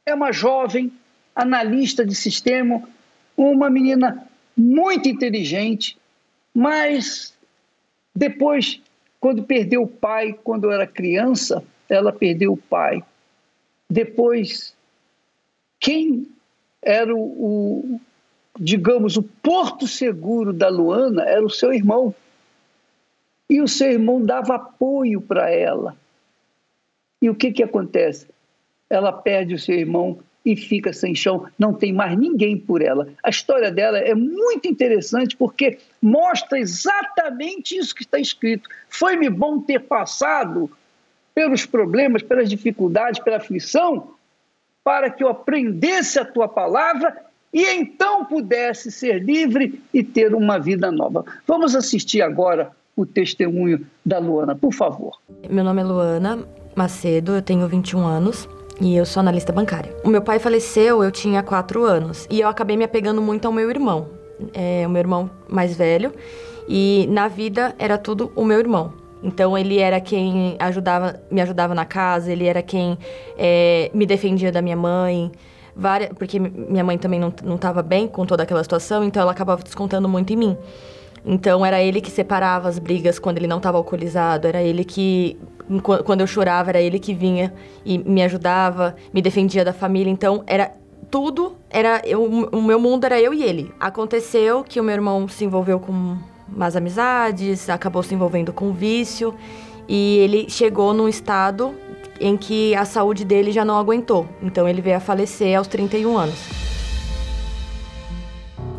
[0.06, 0.92] é uma jovem
[1.36, 2.88] analista de sistema,
[3.36, 5.98] uma menina muito inteligente,
[6.54, 7.38] mas
[8.16, 8.82] depois,
[9.20, 13.04] quando perdeu o pai, quando era criança, ela perdeu o pai.
[13.90, 14.74] Depois,
[15.80, 16.30] quem
[16.82, 18.02] era o, o
[18.60, 22.14] digamos, o porto seguro da Luana era o seu irmão.
[23.50, 25.96] E o seu irmão dava apoio para ela.
[27.22, 28.28] E o que, que acontece?
[28.90, 33.08] Ela perde o seu irmão e fica sem chão, não tem mais ninguém por ela.
[33.24, 38.70] A história dela é muito interessante porque mostra exatamente isso que está escrito.
[38.88, 40.70] Foi-me bom ter passado
[41.34, 44.14] pelos problemas, pelas dificuldades, pela aflição,
[44.84, 47.26] para que eu aprendesse a tua palavra
[47.56, 51.24] e então pudesse ser livre e ter uma vida nova.
[51.48, 55.18] Vamos assistir agora o testemunho da Luana, por favor.
[55.50, 56.40] Meu nome é Luana
[56.76, 58.50] Macedo, eu tenho 21 anos
[58.82, 59.96] e eu sou analista bancária.
[60.04, 63.54] O meu pai faleceu, eu tinha quatro anos e eu acabei me apegando muito ao
[63.54, 64.10] meu irmão,
[64.54, 66.12] é, o meu irmão mais velho,
[66.68, 68.92] e na vida era tudo o meu irmão.
[69.24, 72.98] Então ele era quem ajudava, me ajudava na casa, ele era quem
[73.38, 75.32] é, me defendia da minha mãe,
[75.76, 79.62] várias, porque minha mãe também não estava bem com toda aquela situação, então ela acabava
[79.62, 80.58] descontando muito em mim.
[81.26, 85.38] Então era ele que separava as brigas quando ele não estava alcoolizado, era ele que
[85.82, 87.52] quando eu chorava era ele que vinha
[87.84, 90.12] e me ajudava, me defendia da família.
[90.12, 90.72] Então era
[91.10, 93.74] tudo era eu, o meu mundo era eu e ele.
[93.80, 96.18] Aconteceu que o meu irmão se envolveu com
[96.48, 99.34] más amizades, acabou se envolvendo com vício
[99.88, 101.74] e ele chegou num estado
[102.20, 104.28] em que a saúde dele já não aguentou.
[104.42, 106.66] Então ele veio a falecer aos 31 anos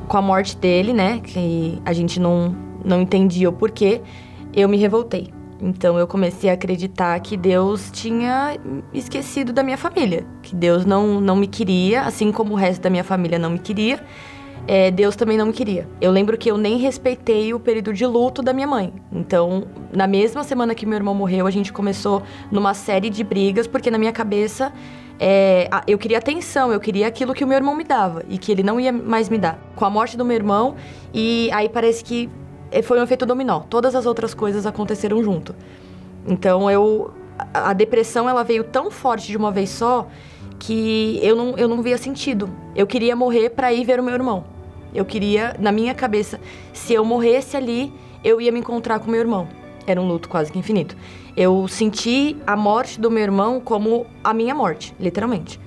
[0.06, 4.00] com a morte dele, né, que a gente não, não entendia o porquê,
[4.54, 5.28] eu me revoltei.
[5.60, 8.58] Então eu comecei a acreditar que Deus tinha
[8.92, 12.90] esquecido da minha família, que Deus não, não me queria, assim como o resto da
[12.90, 14.02] minha família não me queria,
[14.66, 15.88] é, Deus também não me queria.
[16.00, 18.92] Eu lembro que eu nem respeitei o período de luto da minha mãe.
[19.12, 23.66] Então, na mesma semana que meu irmão morreu, a gente começou numa série de brigas,
[23.66, 24.72] porque na minha cabeça
[25.20, 28.50] é, eu queria atenção, eu queria aquilo que o meu irmão me dava e que
[28.50, 29.58] ele não ia mais me dar.
[29.76, 30.74] Com a morte do meu irmão,
[31.14, 32.28] e aí parece que
[32.70, 33.60] é, foi um efeito dominó.
[33.60, 35.54] Todas as outras coisas aconteceram junto.
[36.26, 37.12] Então eu.
[37.52, 40.08] A, depressão ela veio tão forte de uma vez só
[40.58, 42.50] que eu não, eu não via sentido.
[42.74, 44.55] Eu queria morrer para ir ver o meu irmão.
[44.96, 46.40] Eu queria, na minha cabeça,
[46.72, 47.92] se eu morresse ali,
[48.24, 49.46] eu ia me encontrar com meu irmão.
[49.86, 50.96] Era um luto quase que infinito.
[51.36, 55.60] Eu senti a morte do meu irmão como a minha morte, literalmente.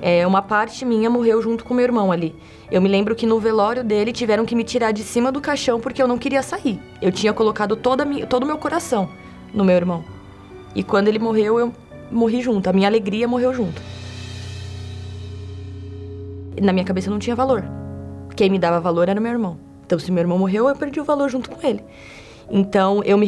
[0.00, 2.36] É, uma parte minha morreu junto com meu irmão ali.
[2.70, 5.80] Eu me lembro que no velório dele tiveram que me tirar de cima do caixão
[5.80, 6.80] porque eu não queria sair.
[7.02, 9.10] Eu tinha colocado toda minha, todo o meu coração
[9.52, 10.04] no meu irmão.
[10.72, 11.72] E quando ele morreu, eu
[12.12, 12.70] morri junto.
[12.70, 13.82] A minha alegria morreu junto.
[16.62, 17.77] Na minha cabeça não tinha valor.
[18.38, 19.58] Quem me dava valor era meu irmão.
[19.84, 21.82] Então, se meu irmão morreu, eu perdi o valor junto com ele.
[22.48, 23.26] Então, eu me,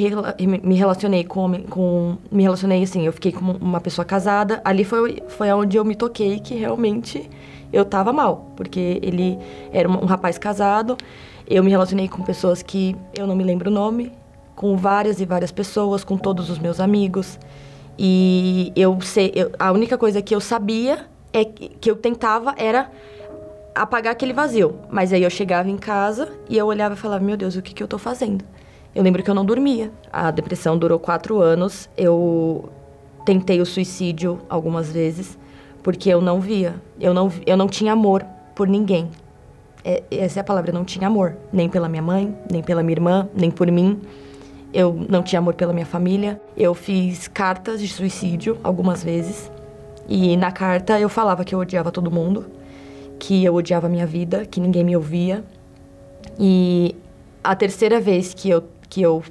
[0.63, 2.17] me relacionei com, com.
[2.31, 4.63] Me relacionei assim, eu fiquei com uma pessoa casada.
[4.65, 7.29] Ali foi, foi onde eu me toquei que realmente
[7.73, 8.53] eu tava mal.
[8.55, 9.37] Porque ele
[9.73, 10.97] era um, rapaz casado.
[11.45, 14.13] Eu me relacionei com pessoas que eu não me lembro o nome.
[14.55, 17.37] Com várias e várias pessoas, com todos os meus amigos.
[17.99, 19.33] E eu sei.
[19.35, 22.89] Eu, a única coisa que eu sabia é que, que eu tentava era
[23.75, 24.77] apagar aquele vazio.
[24.91, 27.75] Mas aí eu chegava em casa e eu olhava e falava: Meu Deus, o que,
[27.75, 28.45] que eu tô fazendo?
[28.95, 29.93] Eu lembro que eu não dormia.
[30.13, 31.89] A depressão durou quatro anos.
[31.97, 32.71] Eu
[33.25, 35.39] tentei o suicídio algumas vezes
[35.83, 36.75] porque eu não via.
[37.01, 39.09] Eu não, eu não tinha amor por ninguém.
[39.85, 41.37] É, essa é a palavra, eu não tinha amor.
[41.53, 44.01] Nem pela minha mãe, nem pela minha irmã, nem por mim.
[44.73, 46.41] Eu não tinha amor pela minha família.
[46.57, 49.51] Eu fiz cartas de suicídio algumas vezes.
[50.09, 52.47] E na carta eu falava que eu odiava todo mundo,
[53.21, 55.45] que eu odiava a minha vida, que ninguém me ouvia.
[56.39, 56.97] E
[57.45, 59.23] a terceira vez que eu que eu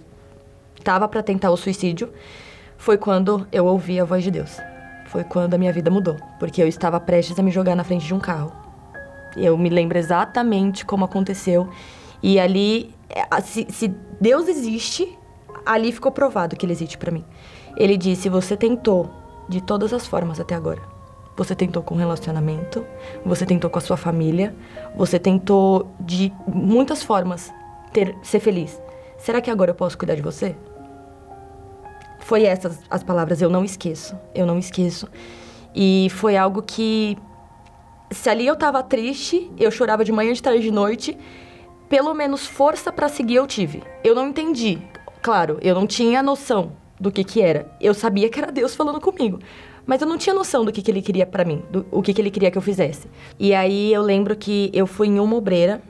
[0.86, 2.10] tava para tentar o suicídio
[2.78, 4.58] foi quando eu ouvi a voz de Deus.
[5.08, 8.06] Foi quando a minha vida mudou, porque eu estava prestes a me jogar na frente
[8.06, 8.54] de um carro.
[9.36, 11.68] Eu me lembro exatamente como aconteceu.
[12.24, 15.18] E ali, é, se, se Deus existe,
[15.66, 17.26] ali ficou provado que ele existe para mim.
[17.76, 19.10] Ele disse: Você tentou
[19.50, 20.89] de todas as formas até agora.
[21.40, 22.86] Você tentou com relacionamento,
[23.26, 24.54] você tentou com a sua família,
[24.94, 27.50] você tentou de muitas formas
[27.94, 28.78] ter, ser feliz.
[29.18, 30.54] Será que agora eu posso cuidar de você?
[32.20, 34.18] Foi essas as palavras, eu não esqueço.
[34.36, 35.08] Eu não esqueço.
[35.74, 37.18] E foi algo que.
[38.12, 41.18] Se ali eu tava triste, eu chorava de manhã, de tarde, de noite,
[41.88, 43.82] pelo menos força para seguir eu tive.
[44.04, 44.78] Eu não entendi.
[45.22, 47.72] Claro, eu não tinha noção do que que era.
[47.80, 49.40] Eu sabia que era Deus falando comigo.
[49.86, 52.14] Mas eu não tinha noção do que, que ele queria para mim, do o que,
[52.14, 53.08] que ele queria que eu fizesse.
[53.40, 55.82] E aí eu lembro que eu fui em uma obreira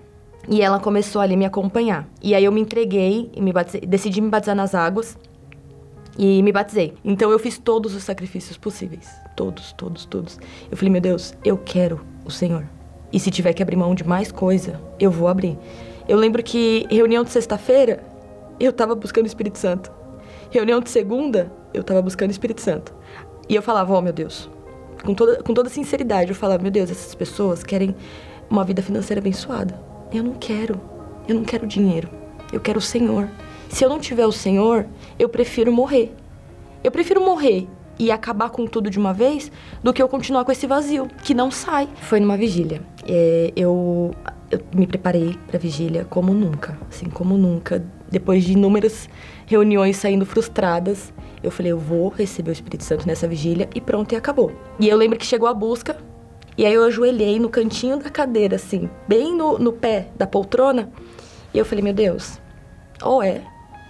[0.47, 2.07] e ela começou ali me acompanhar.
[2.21, 5.17] E aí eu me entreguei e me batizei, decidi me batizar nas águas
[6.17, 6.93] e me batizei.
[7.03, 9.09] Então eu fiz todos os sacrifícios possíveis.
[9.35, 10.39] Todos, todos, todos.
[10.69, 12.65] Eu falei, meu Deus, eu quero o Senhor.
[13.11, 15.57] E se tiver que abrir mão de mais coisa, eu vou abrir.
[16.07, 18.03] Eu lembro que reunião de sexta-feira,
[18.59, 19.91] eu tava buscando o Espírito Santo.
[20.51, 22.93] Reunião de segunda, eu tava buscando o Espírito Santo.
[23.49, 24.47] E eu falava, oh meu Deus,
[25.03, 27.95] com toda, com toda sinceridade, eu falava, meu Deus, essas pessoas querem
[28.47, 29.81] uma vida financeira abençoada.
[30.13, 30.79] Eu não quero.
[31.27, 32.09] Eu não quero dinheiro.
[32.53, 33.27] Eu quero o Senhor.
[33.69, 34.85] Se eu não tiver o Senhor,
[35.17, 36.13] eu prefiro morrer.
[36.83, 37.67] Eu prefiro morrer
[37.99, 39.51] e acabar com tudo de uma vez
[39.83, 41.89] do que eu continuar com esse vazio que não sai.
[42.01, 42.81] Foi numa vigília.
[43.07, 44.11] É, eu,
[44.49, 47.83] eu me preparei para vigília como nunca, assim como nunca.
[48.09, 49.09] Depois de inúmeras
[49.45, 54.11] reuniões saindo frustradas, eu falei, eu vou receber o Espírito Santo nessa vigília e pronto,
[54.13, 54.51] e acabou.
[54.79, 55.97] E eu lembro que chegou a busca,
[56.57, 60.91] e aí eu ajoelhei no cantinho da cadeira, assim, bem no, no pé da poltrona.
[61.53, 62.39] E eu falei, meu Deus,
[63.01, 63.41] ou é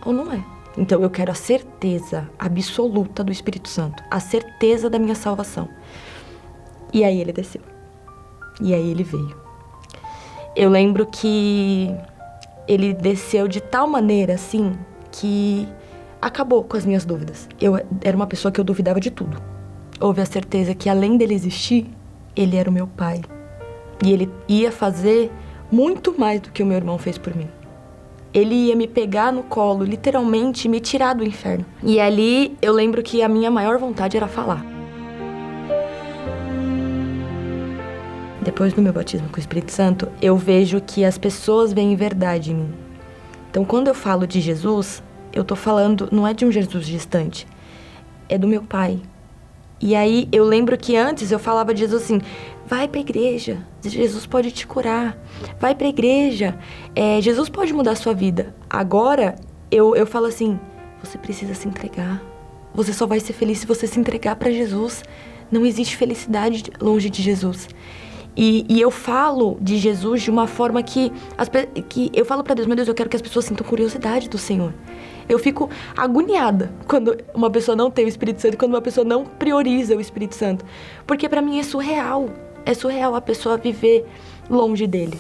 [0.06, 0.44] ou não é.
[0.78, 5.68] Então eu quero a certeza absoluta do Espírito Santo, a certeza da minha salvação.
[6.94, 7.62] E aí ele desceu.
[8.62, 9.36] E aí ele veio.
[10.56, 11.94] Eu lembro que
[12.68, 14.78] ele desceu de tal maneira assim
[15.12, 15.68] que
[16.22, 17.48] acabou com as minhas dúvidas.
[17.60, 19.42] Eu era uma pessoa que eu duvidava de tudo.
[20.00, 21.88] Houve a certeza que além dele existir,
[22.36, 23.22] ele era o meu pai.
[24.04, 25.32] E ele ia fazer
[25.72, 27.48] muito mais do que o meu irmão fez por mim.
[28.34, 31.66] Ele ia me pegar no colo, literalmente, me tirar do inferno.
[31.84, 34.64] E ali eu lembro que a minha maior vontade era falar.
[38.42, 42.52] Depois do meu batismo com o Espírito Santo, eu vejo que as pessoas veem verdade
[42.52, 42.74] em mim.
[43.50, 45.04] Então, quando eu falo de Jesus,
[45.34, 47.48] eu tô falando não é de um Jesus distante,
[48.28, 49.02] é do meu Pai,
[49.82, 52.22] e aí eu lembro que antes eu falava de Jesus assim:
[52.68, 55.18] vai para a igreja, Jesus pode te curar.
[55.60, 56.58] Vai para a igreja,
[56.96, 58.54] é, Jesus pode mudar a sua vida.
[58.70, 59.36] Agora
[59.72, 60.60] eu, eu falo assim:
[61.02, 62.22] você precisa se entregar.
[62.74, 65.04] Você só vai ser feliz se você se entregar para Jesus.
[65.52, 67.68] Não existe felicidade longe de Jesus.
[68.38, 71.50] E, e, eu falo de Jesus de uma forma que, as,
[71.90, 74.38] que eu falo para Deus, meu Deus, eu quero que as pessoas sintam curiosidade do
[74.38, 74.72] Senhor.
[75.30, 79.24] Eu fico agoniada quando uma pessoa não tem o Espírito Santo, quando uma pessoa não
[79.24, 80.66] prioriza o Espírito Santo.
[81.06, 82.32] Porque para mim é surreal.
[82.66, 84.08] É surreal a pessoa viver
[84.50, 85.20] longe dele.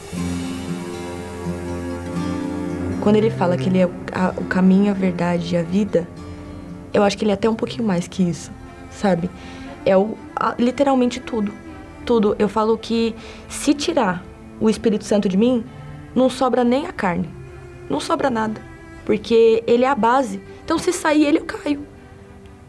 [3.02, 6.08] Quando ele fala que ele é o, caminho, a verdade e a vida,
[6.92, 8.52] eu acho que ele é até um pouquinho mais que isso,
[8.90, 9.30] sabe?
[9.86, 11.54] É o, a, literalmente tudo.
[12.04, 12.36] Tudo.
[12.40, 13.16] Eu falo que
[13.48, 14.24] se tirar
[14.60, 15.64] o Espírito Santo de mim,
[16.16, 17.30] não sobra nem a carne.
[17.88, 18.69] Não sobra nada
[19.10, 20.40] porque ele é a base.
[20.64, 21.82] Então, se sair ele, eu caio.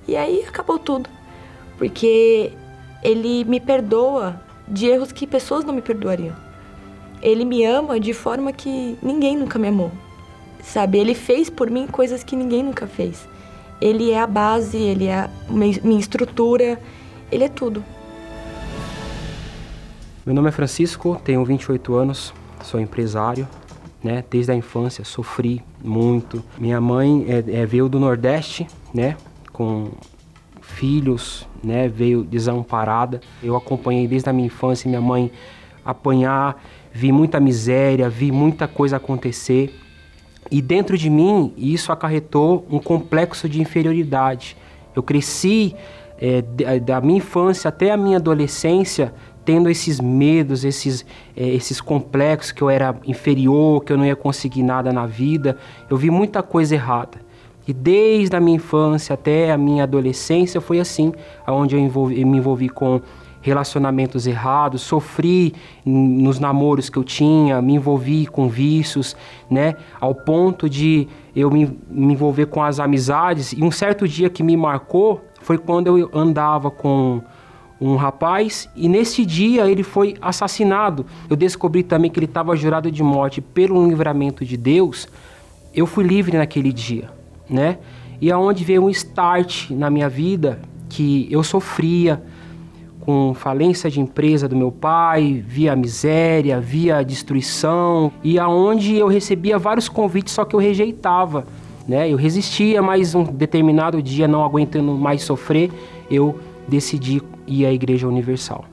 [0.08, 1.06] E aí acabou tudo.
[1.76, 2.54] Porque
[3.02, 6.34] ele me perdoa de erros que pessoas não me perdoariam.
[7.20, 9.92] Ele me ama de forma que ninguém nunca me amou.
[10.62, 10.96] Sabe?
[10.96, 13.28] Ele fez por mim coisas que ninguém nunca fez.
[13.78, 16.80] Ele é a base, ele é a minha estrutura,
[17.30, 17.84] ele é tudo.
[20.24, 22.32] Meu nome é Francisco, tenho 28 anos,
[22.64, 23.46] sou empresário,
[24.02, 24.24] né?
[24.30, 26.42] Desde a infância sofri muito.
[26.58, 29.16] Minha mãe é, é, veio do Nordeste, né?
[29.52, 29.90] Com
[30.60, 31.88] filhos, né?
[31.88, 33.20] Veio desamparada.
[33.42, 35.30] Eu acompanhei desde a minha infância minha mãe
[35.84, 36.62] apanhar,
[36.92, 39.74] vi muita miséria, vi muita coisa acontecer.
[40.50, 44.56] E dentro de mim, isso acarretou um complexo de inferioridade.
[44.94, 45.74] Eu cresci
[46.18, 46.42] é,
[46.80, 49.14] da minha infância até a minha adolescência
[49.44, 51.04] tendo esses medos, esses,
[51.36, 55.56] é, esses complexos que eu era inferior, que eu não ia conseguir nada na vida.
[55.88, 57.18] Eu vi muita coisa errada.
[57.66, 61.12] E desde a minha infância até a minha adolescência foi assim,
[61.46, 63.00] onde eu, envolvi, eu me envolvi com
[63.42, 69.16] relacionamentos errados, sofri nos namoros que eu tinha, me envolvi com vícios,
[69.50, 69.76] né?
[70.00, 73.52] Ao ponto de eu me, me envolver com as amizades.
[73.52, 77.22] E um certo dia que me marcou foi quando eu andava com
[77.80, 81.06] um rapaz e nesse dia ele foi assassinado.
[81.28, 85.08] Eu descobri também que ele estava jurado de morte pelo livramento de Deus.
[85.74, 87.08] Eu fui livre naquele dia,
[87.48, 87.78] né?
[88.20, 90.60] E aonde veio um start na minha vida
[90.90, 92.22] que eu sofria
[93.00, 99.58] com falência de empresa do meu pai, via miséria, via destruição e aonde eu recebia
[99.58, 101.46] vários convites só que eu rejeitava,
[101.88, 102.10] né?
[102.10, 105.70] Eu resistia, mas um determinado dia não aguentando mais sofrer,
[106.10, 106.38] eu
[106.70, 108.64] decidi ir à Igreja Universal.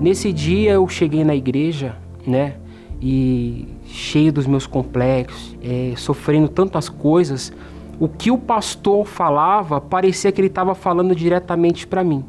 [0.00, 1.94] Nesse dia eu cheguei na igreja,
[2.26, 2.54] né?
[3.02, 7.52] E cheio dos meus complexos, é, sofrendo tantas coisas,
[7.98, 12.24] o que o pastor falava parecia que ele estava falando diretamente para mim,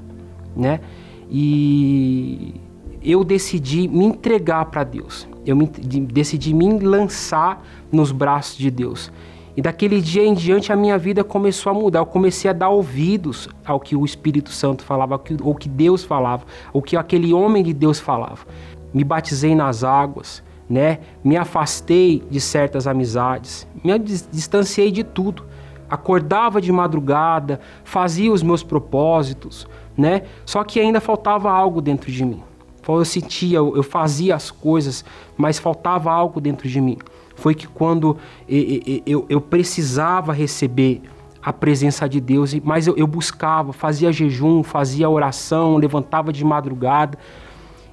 [0.54, 0.82] né?
[1.30, 2.56] E
[3.02, 5.26] eu decidi me entregar para Deus.
[5.46, 9.10] Eu me, decidi me lançar nos braços de Deus.
[9.56, 12.00] E daquele dia em diante a minha vida começou a mudar.
[12.00, 16.44] Eu comecei a dar ouvidos ao que o Espírito Santo falava, ao que Deus falava,
[16.74, 18.46] ao que aquele homem de Deus falava.
[18.94, 21.00] Me batizei nas águas, né?
[21.24, 25.46] Me afastei de certas amizades, me distanciei de tudo.
[25.90, 30.22] Acordava de madrugada, fazia os meus propósitos, né?
[30.46, 32.42] Só que ainda faltava algo dentro de mim.
[32.88, 35.06] Eu sentia, eu fazia as coisas,
[35.38, 36.98] mas faltava algo dentro de mim
[37.42, 38.18] foi que quando
[38.48, 41.02] eu, precisava receber
[41.42, 47.18] a presença de Deus, mas eu, eu buscava, fazia jejum, fazia oração, levantava de madrugada.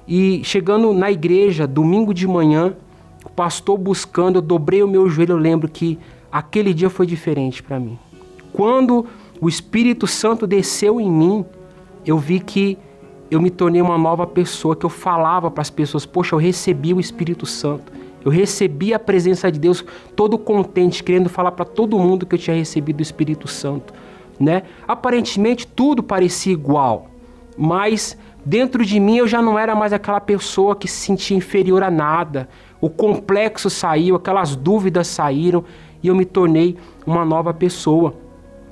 [0.07, 2.75] E chegando na igreja, domingo de manhã,
[3.25, 5.97] o pastor buscando, eu dobrei o meu joelho, eu lembro que
[6.31, 7.97] aquele dia foi diferente para mim.
[8.53, 9.07] Quando
[9.41, 11.43] o Espírito Santo desceu em mim,
[12.05, 12.77] eu vi que
[13.31, 16.93] eu me tornei uma nova pessoa, que eu falava para as pessoas, poxa, eu recebi
[16.93, 17.91] o Espírito Santo.
[18.23, 19.83] Eu recebi a presença de Deus
[20.15, 23.93] todo contente, querendo falar para todo mundo que eu tinha recebido o Espírito Santo,
[24.39, 24.63] né?
[24.87, 27.07] Aparentemente tudo parecia igual,
[27.57, 31.83] mas dentro de mim eu já não era mais aquela pessoa que se sentia inferior
[31.83, 32.49] a nada.
[32.81, 35.63] O complexo saiu, aquelas dúvidas saíram
[36.01, 38.13] e eu me tornei uma nova pessoa.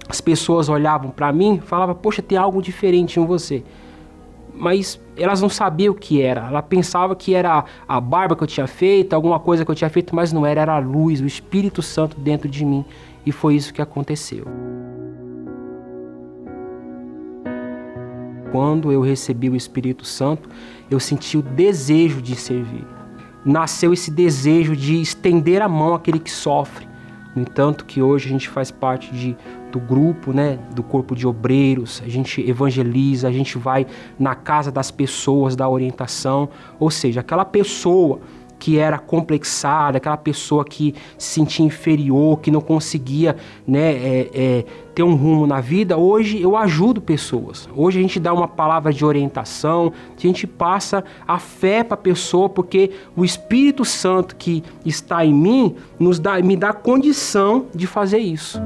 [0.10, 3.64] As pessoas olhavam para mim, falavam: "Poxa, tem algo diferente em você"
[4.58, 6.47] mas elas não sabiam o que era.
[6.47, 9.89] Ela pensava que era a barba que eu tinha feito, alguma coisa que eu tinha
[9.89, 12.84] feito, mas não era, era a luz, o Espírito Santo dentro de mim.
[13.26, 14.45] E foi isso que aconteceu.
[18.51, 20.49] Quando eu recebi o Espírito Santo,
[20.89, 22.86] eu senti o desejo de servir.
[23.45, 26.88] Nasceu esse desejo de estender a mão àquele que sofre.
[27.36, 29.38] No entanto, que hoje a gente faz parte de
[29.78, 33.86] do grupo, né, do corpo de obreiros, a gente evangeliza, a gente vai
[34.18, 36.50] na casa das pessoas, da orientação,
[36.80, 38.20] ou seja, aquela pessoa
[38.60, 43.36] que era complexada, aquela pessoa que se sentia inferior, que não conseguia
[43.68, 44.66] né, é, é,
[44.96, 47.70] ter um rumo na vida, hoje eu ajudo pessoas.
[47.76, 51.98] Hoje a gente dá uma palavra de orientação, a gente passa a fé para a
[51.98, 57.86] pessoa, porque o Espírito Santo que está em mim nos dá, me dá condição de
[57.86, 58.60] fazer isso.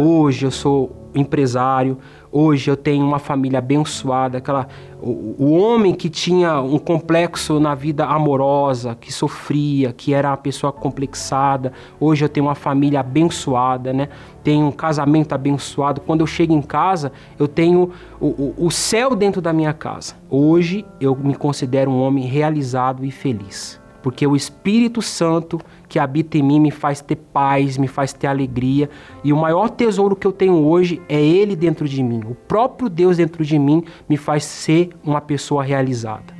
[0.00, 1.98] Hoje eu sou empresário,
[2.30, 4.68] hoje eu tenho uma família abençoada, aquela
[5.02, 10.36] o, o, homem que tinha um complexo na vida amorosa, que sofria, que era uma
[10.36, 14.08] pessoa complexada, hoje eu tenho uma família abençoada, né?
[14.44, 16.00] Tenho um casamento abençoado.
[16.00, 17.90] Quando eu chego em casa, eu tenho
[18.20, 20.14] o, o, o céu dentro da minha casa.
[20.30, 26.36] Hoje eu me considero um homem realizado e feliz porque o Espírito Santo que habita
[26.36, 28.90] em mim me faz ter paz, me faz ter alegria,
[29.24, 32.20] e o maior tesouro que eu tenho hoje é Ele dentro de mim.
[32.28, 36.36] O próprio Deus dentro de mim me faz ser uma pessoa realizada.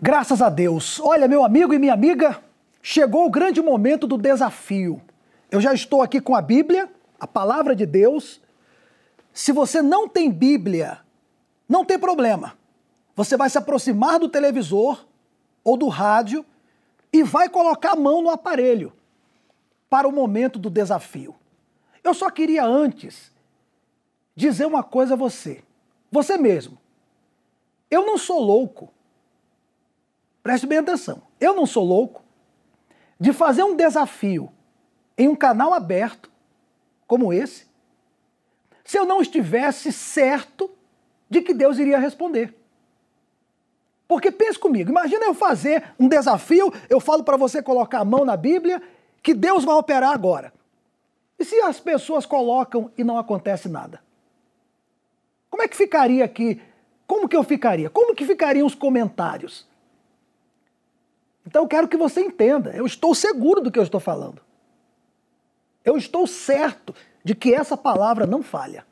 [0.00, 1.00] Graças a Deus.
[1.00, 2.38] Olha, meu amigo e minha amiga,
[2.82, 5.00] chegou o grande momento do desafio.
[5.50, 6.88] Eu já estou aqui com a Bíblia,
[7.18, 8.40] a palavra de Deus.
[9.32, 10.98] Se você não tem Bíblia,
[11.68, 12.52] não tem problema.
[13.14, 15.06] Você vai se aproximar do televisor
[15.66, 16.46] ou do rádio
[17.12, 18.92] e vai colocar a mão no aparelho
[19.90, 21.34] para o momento do desafio.
[22.04, 23.32] Eu só queria antes
[24.36, 25.64] dizer uma coisa a você.
[26.08, 26.78] Você mesmo.
[27.90, 28.92] Eu não sou louco.
[30.40, 31.20] Preste bem atenção.
[31.40, 32.22] Eu não sou louco
[33.18, 34.52] de fazer um desafio
[35.18, 36.30] em um canal aberto
[37.08, 37.66] como esse,
[38.84, 40.70] se eu não estivesse certo
[41.28, 42.55] de que Deus iria responder.
[44.08, 48.24] Porque pense comigo, imagina eu fazer um desafio, eu falo para você colocar a mão
[48.24, 48.80] na Bíblia,
[49.22, 50.52] que Deus vai operar agora.
[51.38, 54.00] E se as pessoas colocam e não acontece nada?
[55.50, 56.60] Como é que ficaria aqui?
[57.06, 57.90] Como que eu ficaria?
[57.90, 59.66] Como que ficariam os comentários?
[61.46, 64.40] Então eu quero que você entenda, eu estou seguro do que eu estou falando.
[65.84, 66.94] Eu estou certo
[67.24, 68.84] de que essa palavra não falha.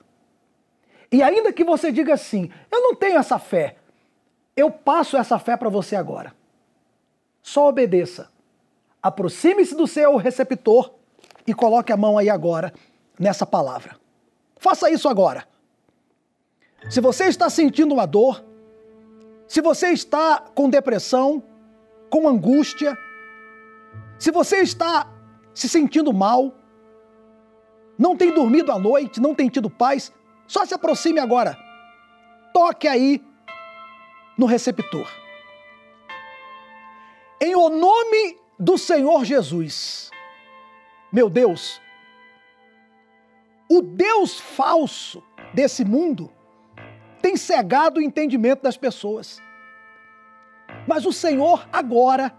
[1.11, 3.77] E ainda que você diga assim, eu não tenho essa fé,
[4.57, 6.35] eu passo essa fé para você agora.
[7.43, 8.31] Só obedeça.
[9.03, 10.93] Aproxime-se do seu receptor
[11.47, 12.73] e coloque a mão aí agora
[13.19, 13.97] nessa palavra.
[14.57, 15.47] Faça isso agora.
[16.89, 18.45] Se você está sentindo uma dor,
[19.47, 21.43] se você está com depressão,
[22.09, 22.97] com angústia,
[24.19, 25.11] se você está
[25.53, 26.55] se sentindo mal,
[27.99, 30.13] não tem dormido à noite, não tem tido paz,
[30.47, 31.57] só se aproxime agora.
[32.53, 33.23] Toque aí
[34.37, 35.09] no receptor.
[37.41, 40.11] Em o nome do Senhor Jesus,
[41.13, 41.81] meu Deus,
[43.71, 45.23] o Deus falso
[45.53, 46.31] desse mundo
[47.21, 49.41] tem cegado o entendimento das pessoas.
[50.87, 52.33] Mas o Senhor agora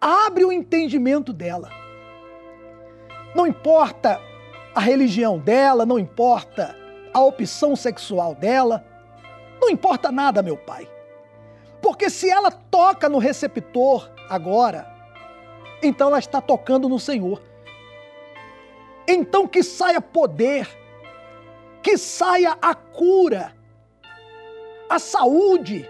[0.00, 1.70] abre o entendimento dela.
[3.34, 4.20] Não importa
[4.74, 6.76] a religião dela, não importa
[7.12, 8.84] a opção sexual dela,
[9.60, 10.93] não importa nada, meu Pai.
[11.84, 14.90] Porque se ela toca no receptor agora,
[15.82, 17.42] então ela está tocando no Senhor.
[19.06, 20.66] Então que saia poder,
[21.82, 23.54] que saia a cura,
[24.88, 25.86] a saúde,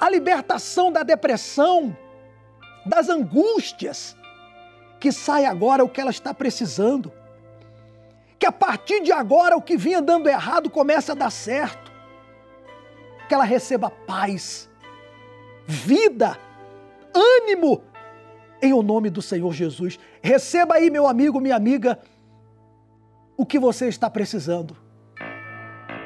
[0.00, 1.96] a libertação da depressão,
[2.84, 4.16] das angústias,
[4.98, 7.12] que saia agora o que ela está precisando.
[8.36, 11.92] Que a partir de agora o que vinha dando errado comece a dar certo.
[13.28, 14.68] Que ela receba paz,
[15.66, 16.38] vida,
[17.14, 17.82] ânimo,
[18.60, 19.98] em o nome do Senhor Jesus.
[20.22, 21.98] Receba aí, meu amigo, minha amiga,
[23.36, 24.76] o que você está precisando.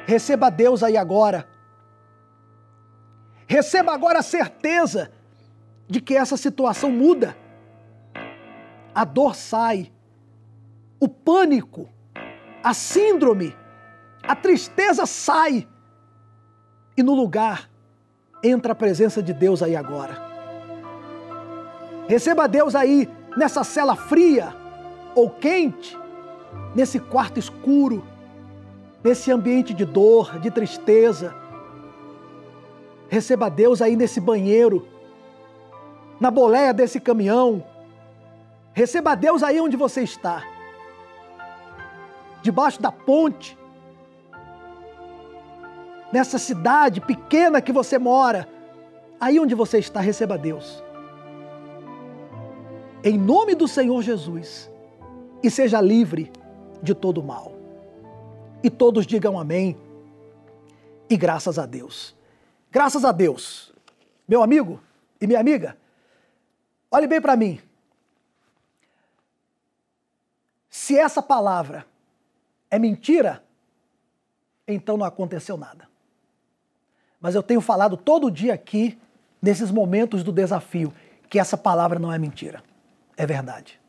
[0.07, 1.47] Receba Deus aí agora
[3.47, 5.11] Receba agora a certeza
[5.89, 7.37] de que essa situação muda.
[8.95, 9.93] A dor sai,
[10.99, 11.89] o pânico,
[12.63, 13.55] a síndrome,
[14.23, 15.69] a tristeza sai
[16.97, 17.71] e no lugar
[18.49, 20.17] entra a presença de Deus aí agora.
[22.09, 24.55] Receba Deus aí nessa cela fria
[25.15, 25.99] ou quente,
[26.75, 28.05] nesse quarto escuro,
[29.03, 31.47] nesse ambiente de dor, de tristeza
[33.09, 34.87] Receba Deus aí nesse banheiro,
[36.19, 37.65] na boleia desse caminhão.
[38.73, 40.43] Receba Deus aí onde você está.
[42.43, 43.57] Debaixo da ponte.
[46.13, 48.49] Nessa cidade pequena que você mora.
[49.21, 50.83] Aí onde você está, receba Deus.
[53.03, 54.71] Em nome do Senhor Jesus.
[55.43, 56.33] E seja livre
[56.83, 57.53] de todo mal.
[58.63, 59.77] E todos digam amém.
[61.09, 62.17] E graças a Deus.
[62.71, 63.73] Graças a Deus.
[64.29, 64.81] Meu amigo
[65.21, 65.79] e minha amiga,
[66.91, 67.61] olhe bem para mim.
[70.69, 71.87] Se essa palavra
[72.71, 73.43] é mentira,
[74.67, 75.89] então não aconteceu nada.
[77.21, 78.99] Mas eu tenho falado todo dia aqui,
[79.41, 80.93] nesses momentos do desafio,
[81.29, 82.63] que essa palavra não é mentira.
[83.17, 83.81] É verdade.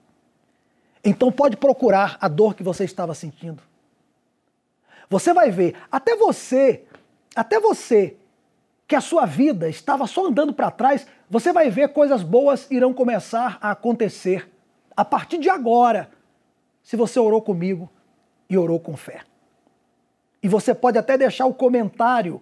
[1.03, 3.61] Então pode procurar a dor que você estava sentindo.
[5.09, 6.84] Você vai ver, até você,
[7.36, 8.17] até você
[8.88, 12.93] que a sua vida estava só andando para trás, você vai ver coisas boas irão
[12.93, 14.49] começar a acontecer
[14.95, 16.09] a partir de agora,
[16.82, 17.89] se você orou comigo
[18.49, 19.21] e orou com fé.
[20.41, 22.41] E você pode até deixar o comentário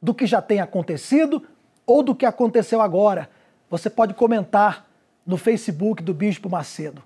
[0.00, 1.42] do que já tem acontecido
[1.86, 3.28] ou do que aconteceu agora.
[3.68, 4.86] Você pode comentar
[5.26, 7.02] no Facebook do Bispo Macedo.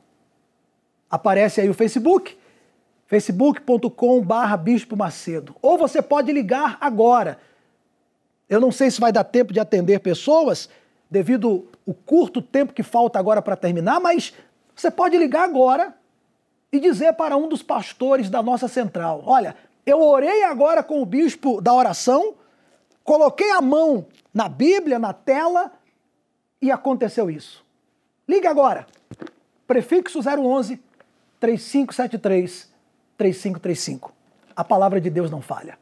[1.11, 2.37] Aparece aí o Facebook,
[3.07, 5.55] facebook.com/barra Bispo Macedo.
[5.61, 7.39] Ou você pode ligar agora
[8.49, 10.69] eu não sei se vai dar tempo de atender pessoas,
[11.11, 14.35] devido o curto tempo que falta agora para terminar, mas
[14.75, 15.95] você pode ligar agora
[16.71, 21.07] e dizer para um dos pastores da nossa central: Olha, eu orei agora com o
[21.07, 22.35] bispo da oração,
[23.05, 25.71] coloquei a mão na Bíblia, na tela,
[26.61, 27.65] e aconteceu isso.
[28.27, 28.87] Ligue agora.
[29.67, 30.81] Prefixo 011
[31.39, 32.73] 3573
[33.17, 34.13] 3535.
[34.57, 35.79] a palavra de Deus não falha.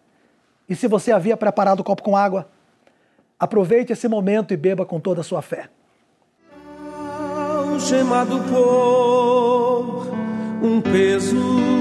[0.69, 2.49] E se você havia preparado o copo com água,
[3.39, 5.69] aproveite esse momento e beba com toda a sua fé.
[7.73, 10.07] Algemado por
[10.63, 11.72] um peso.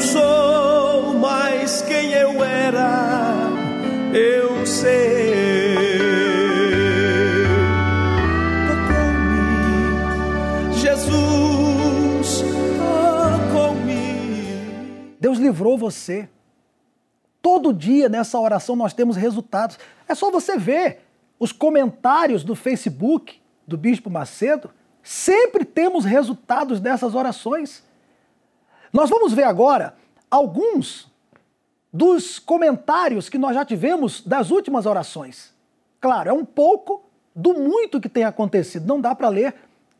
[0.00, 3.50] Sou mais quem eu era,
[4.14, 5.34] eu sei.
[8.66, 12.42] Tocou-me, Jesus,
[13.52, 15.14] tocou-me.
[15.20, 16.28] Deus livrou você.
[17.42, 19.78] Todo dia nessa oração nós temos resultados.
[20.08, 21.00] É só você ver
[21.38, 24.70] os comentários do Facebook do Bispo Macedo.
[25.02, 27.84] Sempre temos resultados dessas orações.
[28.92, 29.94] Nós vamos ver agora
[30.30, 31.10] alguns
[31.92, 35.52] dos comentários que nós já tivemos das últimas orações.
[36.00, 37.02] Claro, é um pouco
[37.34, 38.86] do muito que tem acontecido.
[38.86, 39.54] Não dá para ler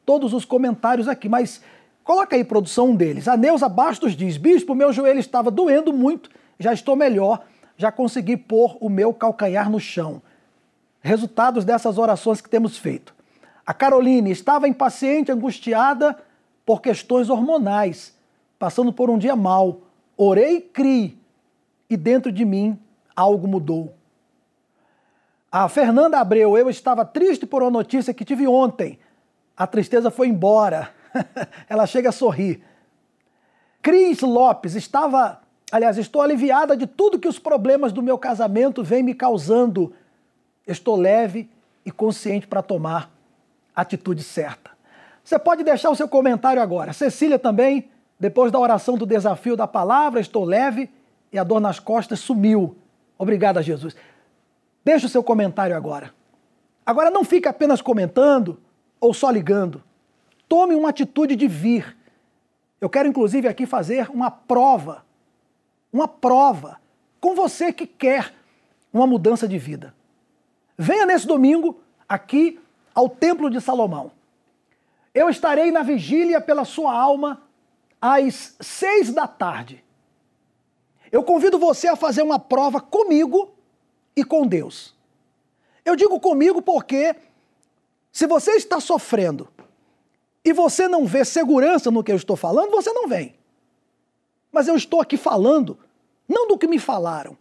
[0.05, 1.63] todos os comentários aqui, mas
[2.03, 3.29] coloca aí, produção, um deles.
[3.29, 7.45] A Neuza Bastos diz: Bispo, meu joelho estava doendo muito, já estou melhor,
[7.77, 10.23] já consegui pôr o meu calcanhar no chão.
[11.01, 13.15] Resultados dessas orações que temos feito.
[13.65, 16.19] A Caroline estava impaciente, angustiada
[16.67, 18.15] por questões hormonais,
[18.61, 19.81] passando por um dia mal.
[20.17, 21.19] Orei e criei,
[21.89, 22.79] e dentro de mim
[23.17, 23.95] algo mudou.
[25.51, 28.99] A Fernanda Abreu, eu estava triste por uma notícia que tive ontem.
[29.57, 30.93] A tristeza foi embora.
[31.69, 32.63] Ela chega a sorrir.
[33.83, 35.41] Cris Lopes, estava,
[35.73, 39.93] aliás, estou aliviada de tudo que os problemas do meu casamento vêm me causando.
[40.67, 41.51] Estou leve
[41.85, 43.11] e consciente para tomar
[43.75, 44.71] a atitude certa.
[45.25, 46.93] Você pode deixar o seu comentário agora.
[46.93, 47.91] Cecília também,
[48.21, 50.91] depois da oração do desafio da palavra, estou leve
[51.33, 52.77] e a dor nas costas sumiu.
[53.19, 53.97] Obrigada, Jesus.
[54.85, 56.13] Deixe o seu comentário agora.
[56.85, 58.61] Agora não fique apenas comentando
[59.01, 59.83] ou só ligando.
[60.47, 61.97] Tome uma atitude de vir.
[62.79, 65.03] Eu quero inclusive aqui fazer uma prova.
[65.91, 66.79] Uma prova
[67.21, 68.35] com você que quer
[68.93, 69.95] uma mudança de vida.
[70.77, 72.61] Venha nesse domingo aqui
[72.95, 74.11] ao Templo de Salomão.
[75.15, 77.43] Eu estarei na vigília pela sua alma
[78.01, 79.85] às seis da tarde.
[81.13, 83.53] Eu convido você a fazer uma prova comigo
[84.17, 84.95] e com Deus.
[85.85, 87.17] Eu digo comigo porque
[88.13, 89.49] se você está sofrendo
[90.45, 93.35] e você não vê segurança no que eu estou falando, você não vem.
[94.53, 95.79] Mas eu estou aqui falando
[96.29, 97.37] não do que me falaram.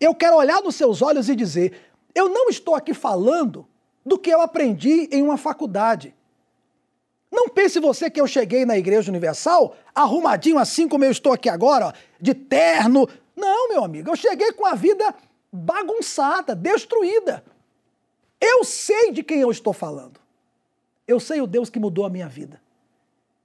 [0.00, 3.66] Eu quero olhar nos seus olhos e dizer: eu não estou aqui falando
[4.04, 6.14] do que eu aprendi em uma faculdade.
[7.32, 11.48] Não pense você que eu cheguei na Igreja Universal arrumadinho assim como eu estou aqui
[11.48, 13.08] agora, ó, de terno.
[13.34, 15.14] Não, meu amigo, eu cheguei com a vida
[15.50, 17.42] bagunçada, destruída.
[18.38, 20.20] Eu sei de quem eu estou falando.
[21.08, 22.60] Eu sei o Deus que mudou a minha vida,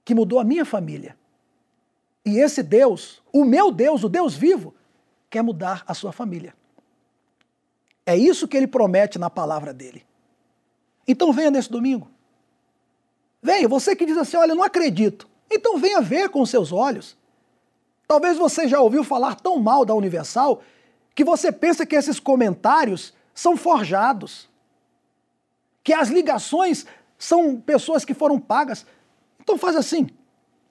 [0.04, 1.16] que mudou a minha família.
[2.26, 4.74] E esse Deus, o meu Deus, o Deus vivo,
[5.30, 6.54] quer mudar a sua família.
[8.04, 10.04] É isso que ele promete na palavra dele.
[11.06, 12.10] Então venha nesse domingo.
[13.48, 15.26] Venha, você que diz assim: olha, eu não acredito.
[15.50, 17.16] Então venha ver com seus olhos.
[18.06, 20.62] Talvez você já ouviu falar tão mal da Universal
[21.14, 24.50] que você pensa que esses comentários são forjados,
[25.82, 26.84] que as ligações
[27.18, 28.84] são pessoas que foram pagas.
[29.40, 30.10] Então faz assim: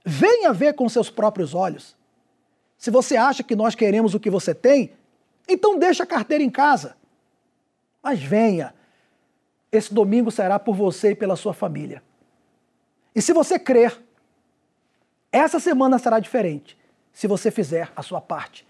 [0.06, 1.96] venha ver com seus próprios olhos.
[2.78, 4.94] Se você acha que nós queremos o que você tem,
[5.48, 6.96] então deixa a carteira em casa.
[8.04, 8.76] Mas venha.
[9.72, 12.06] Esse domingo será por você e pela sua família.
[13.18, 14.00] E se você crer,
[15.32, 16.78] essa semana será diferente
[17.12, 18.64] se você fizer a sua parte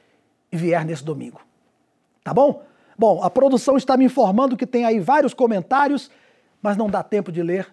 [0.50, 1.41] e vier nesse domingo.
[2.24, 2.64] Tá bom?
[2.98, 6.10] Bom, a produção está me informando que tem aí vários comentários,
[6.62, 7.68] mas não dá tempo de ler.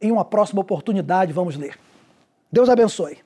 [0.00, 1.76] Em uma próxima oportunidade, vamos ler.
[2.48, 3.18] Deus abençoe.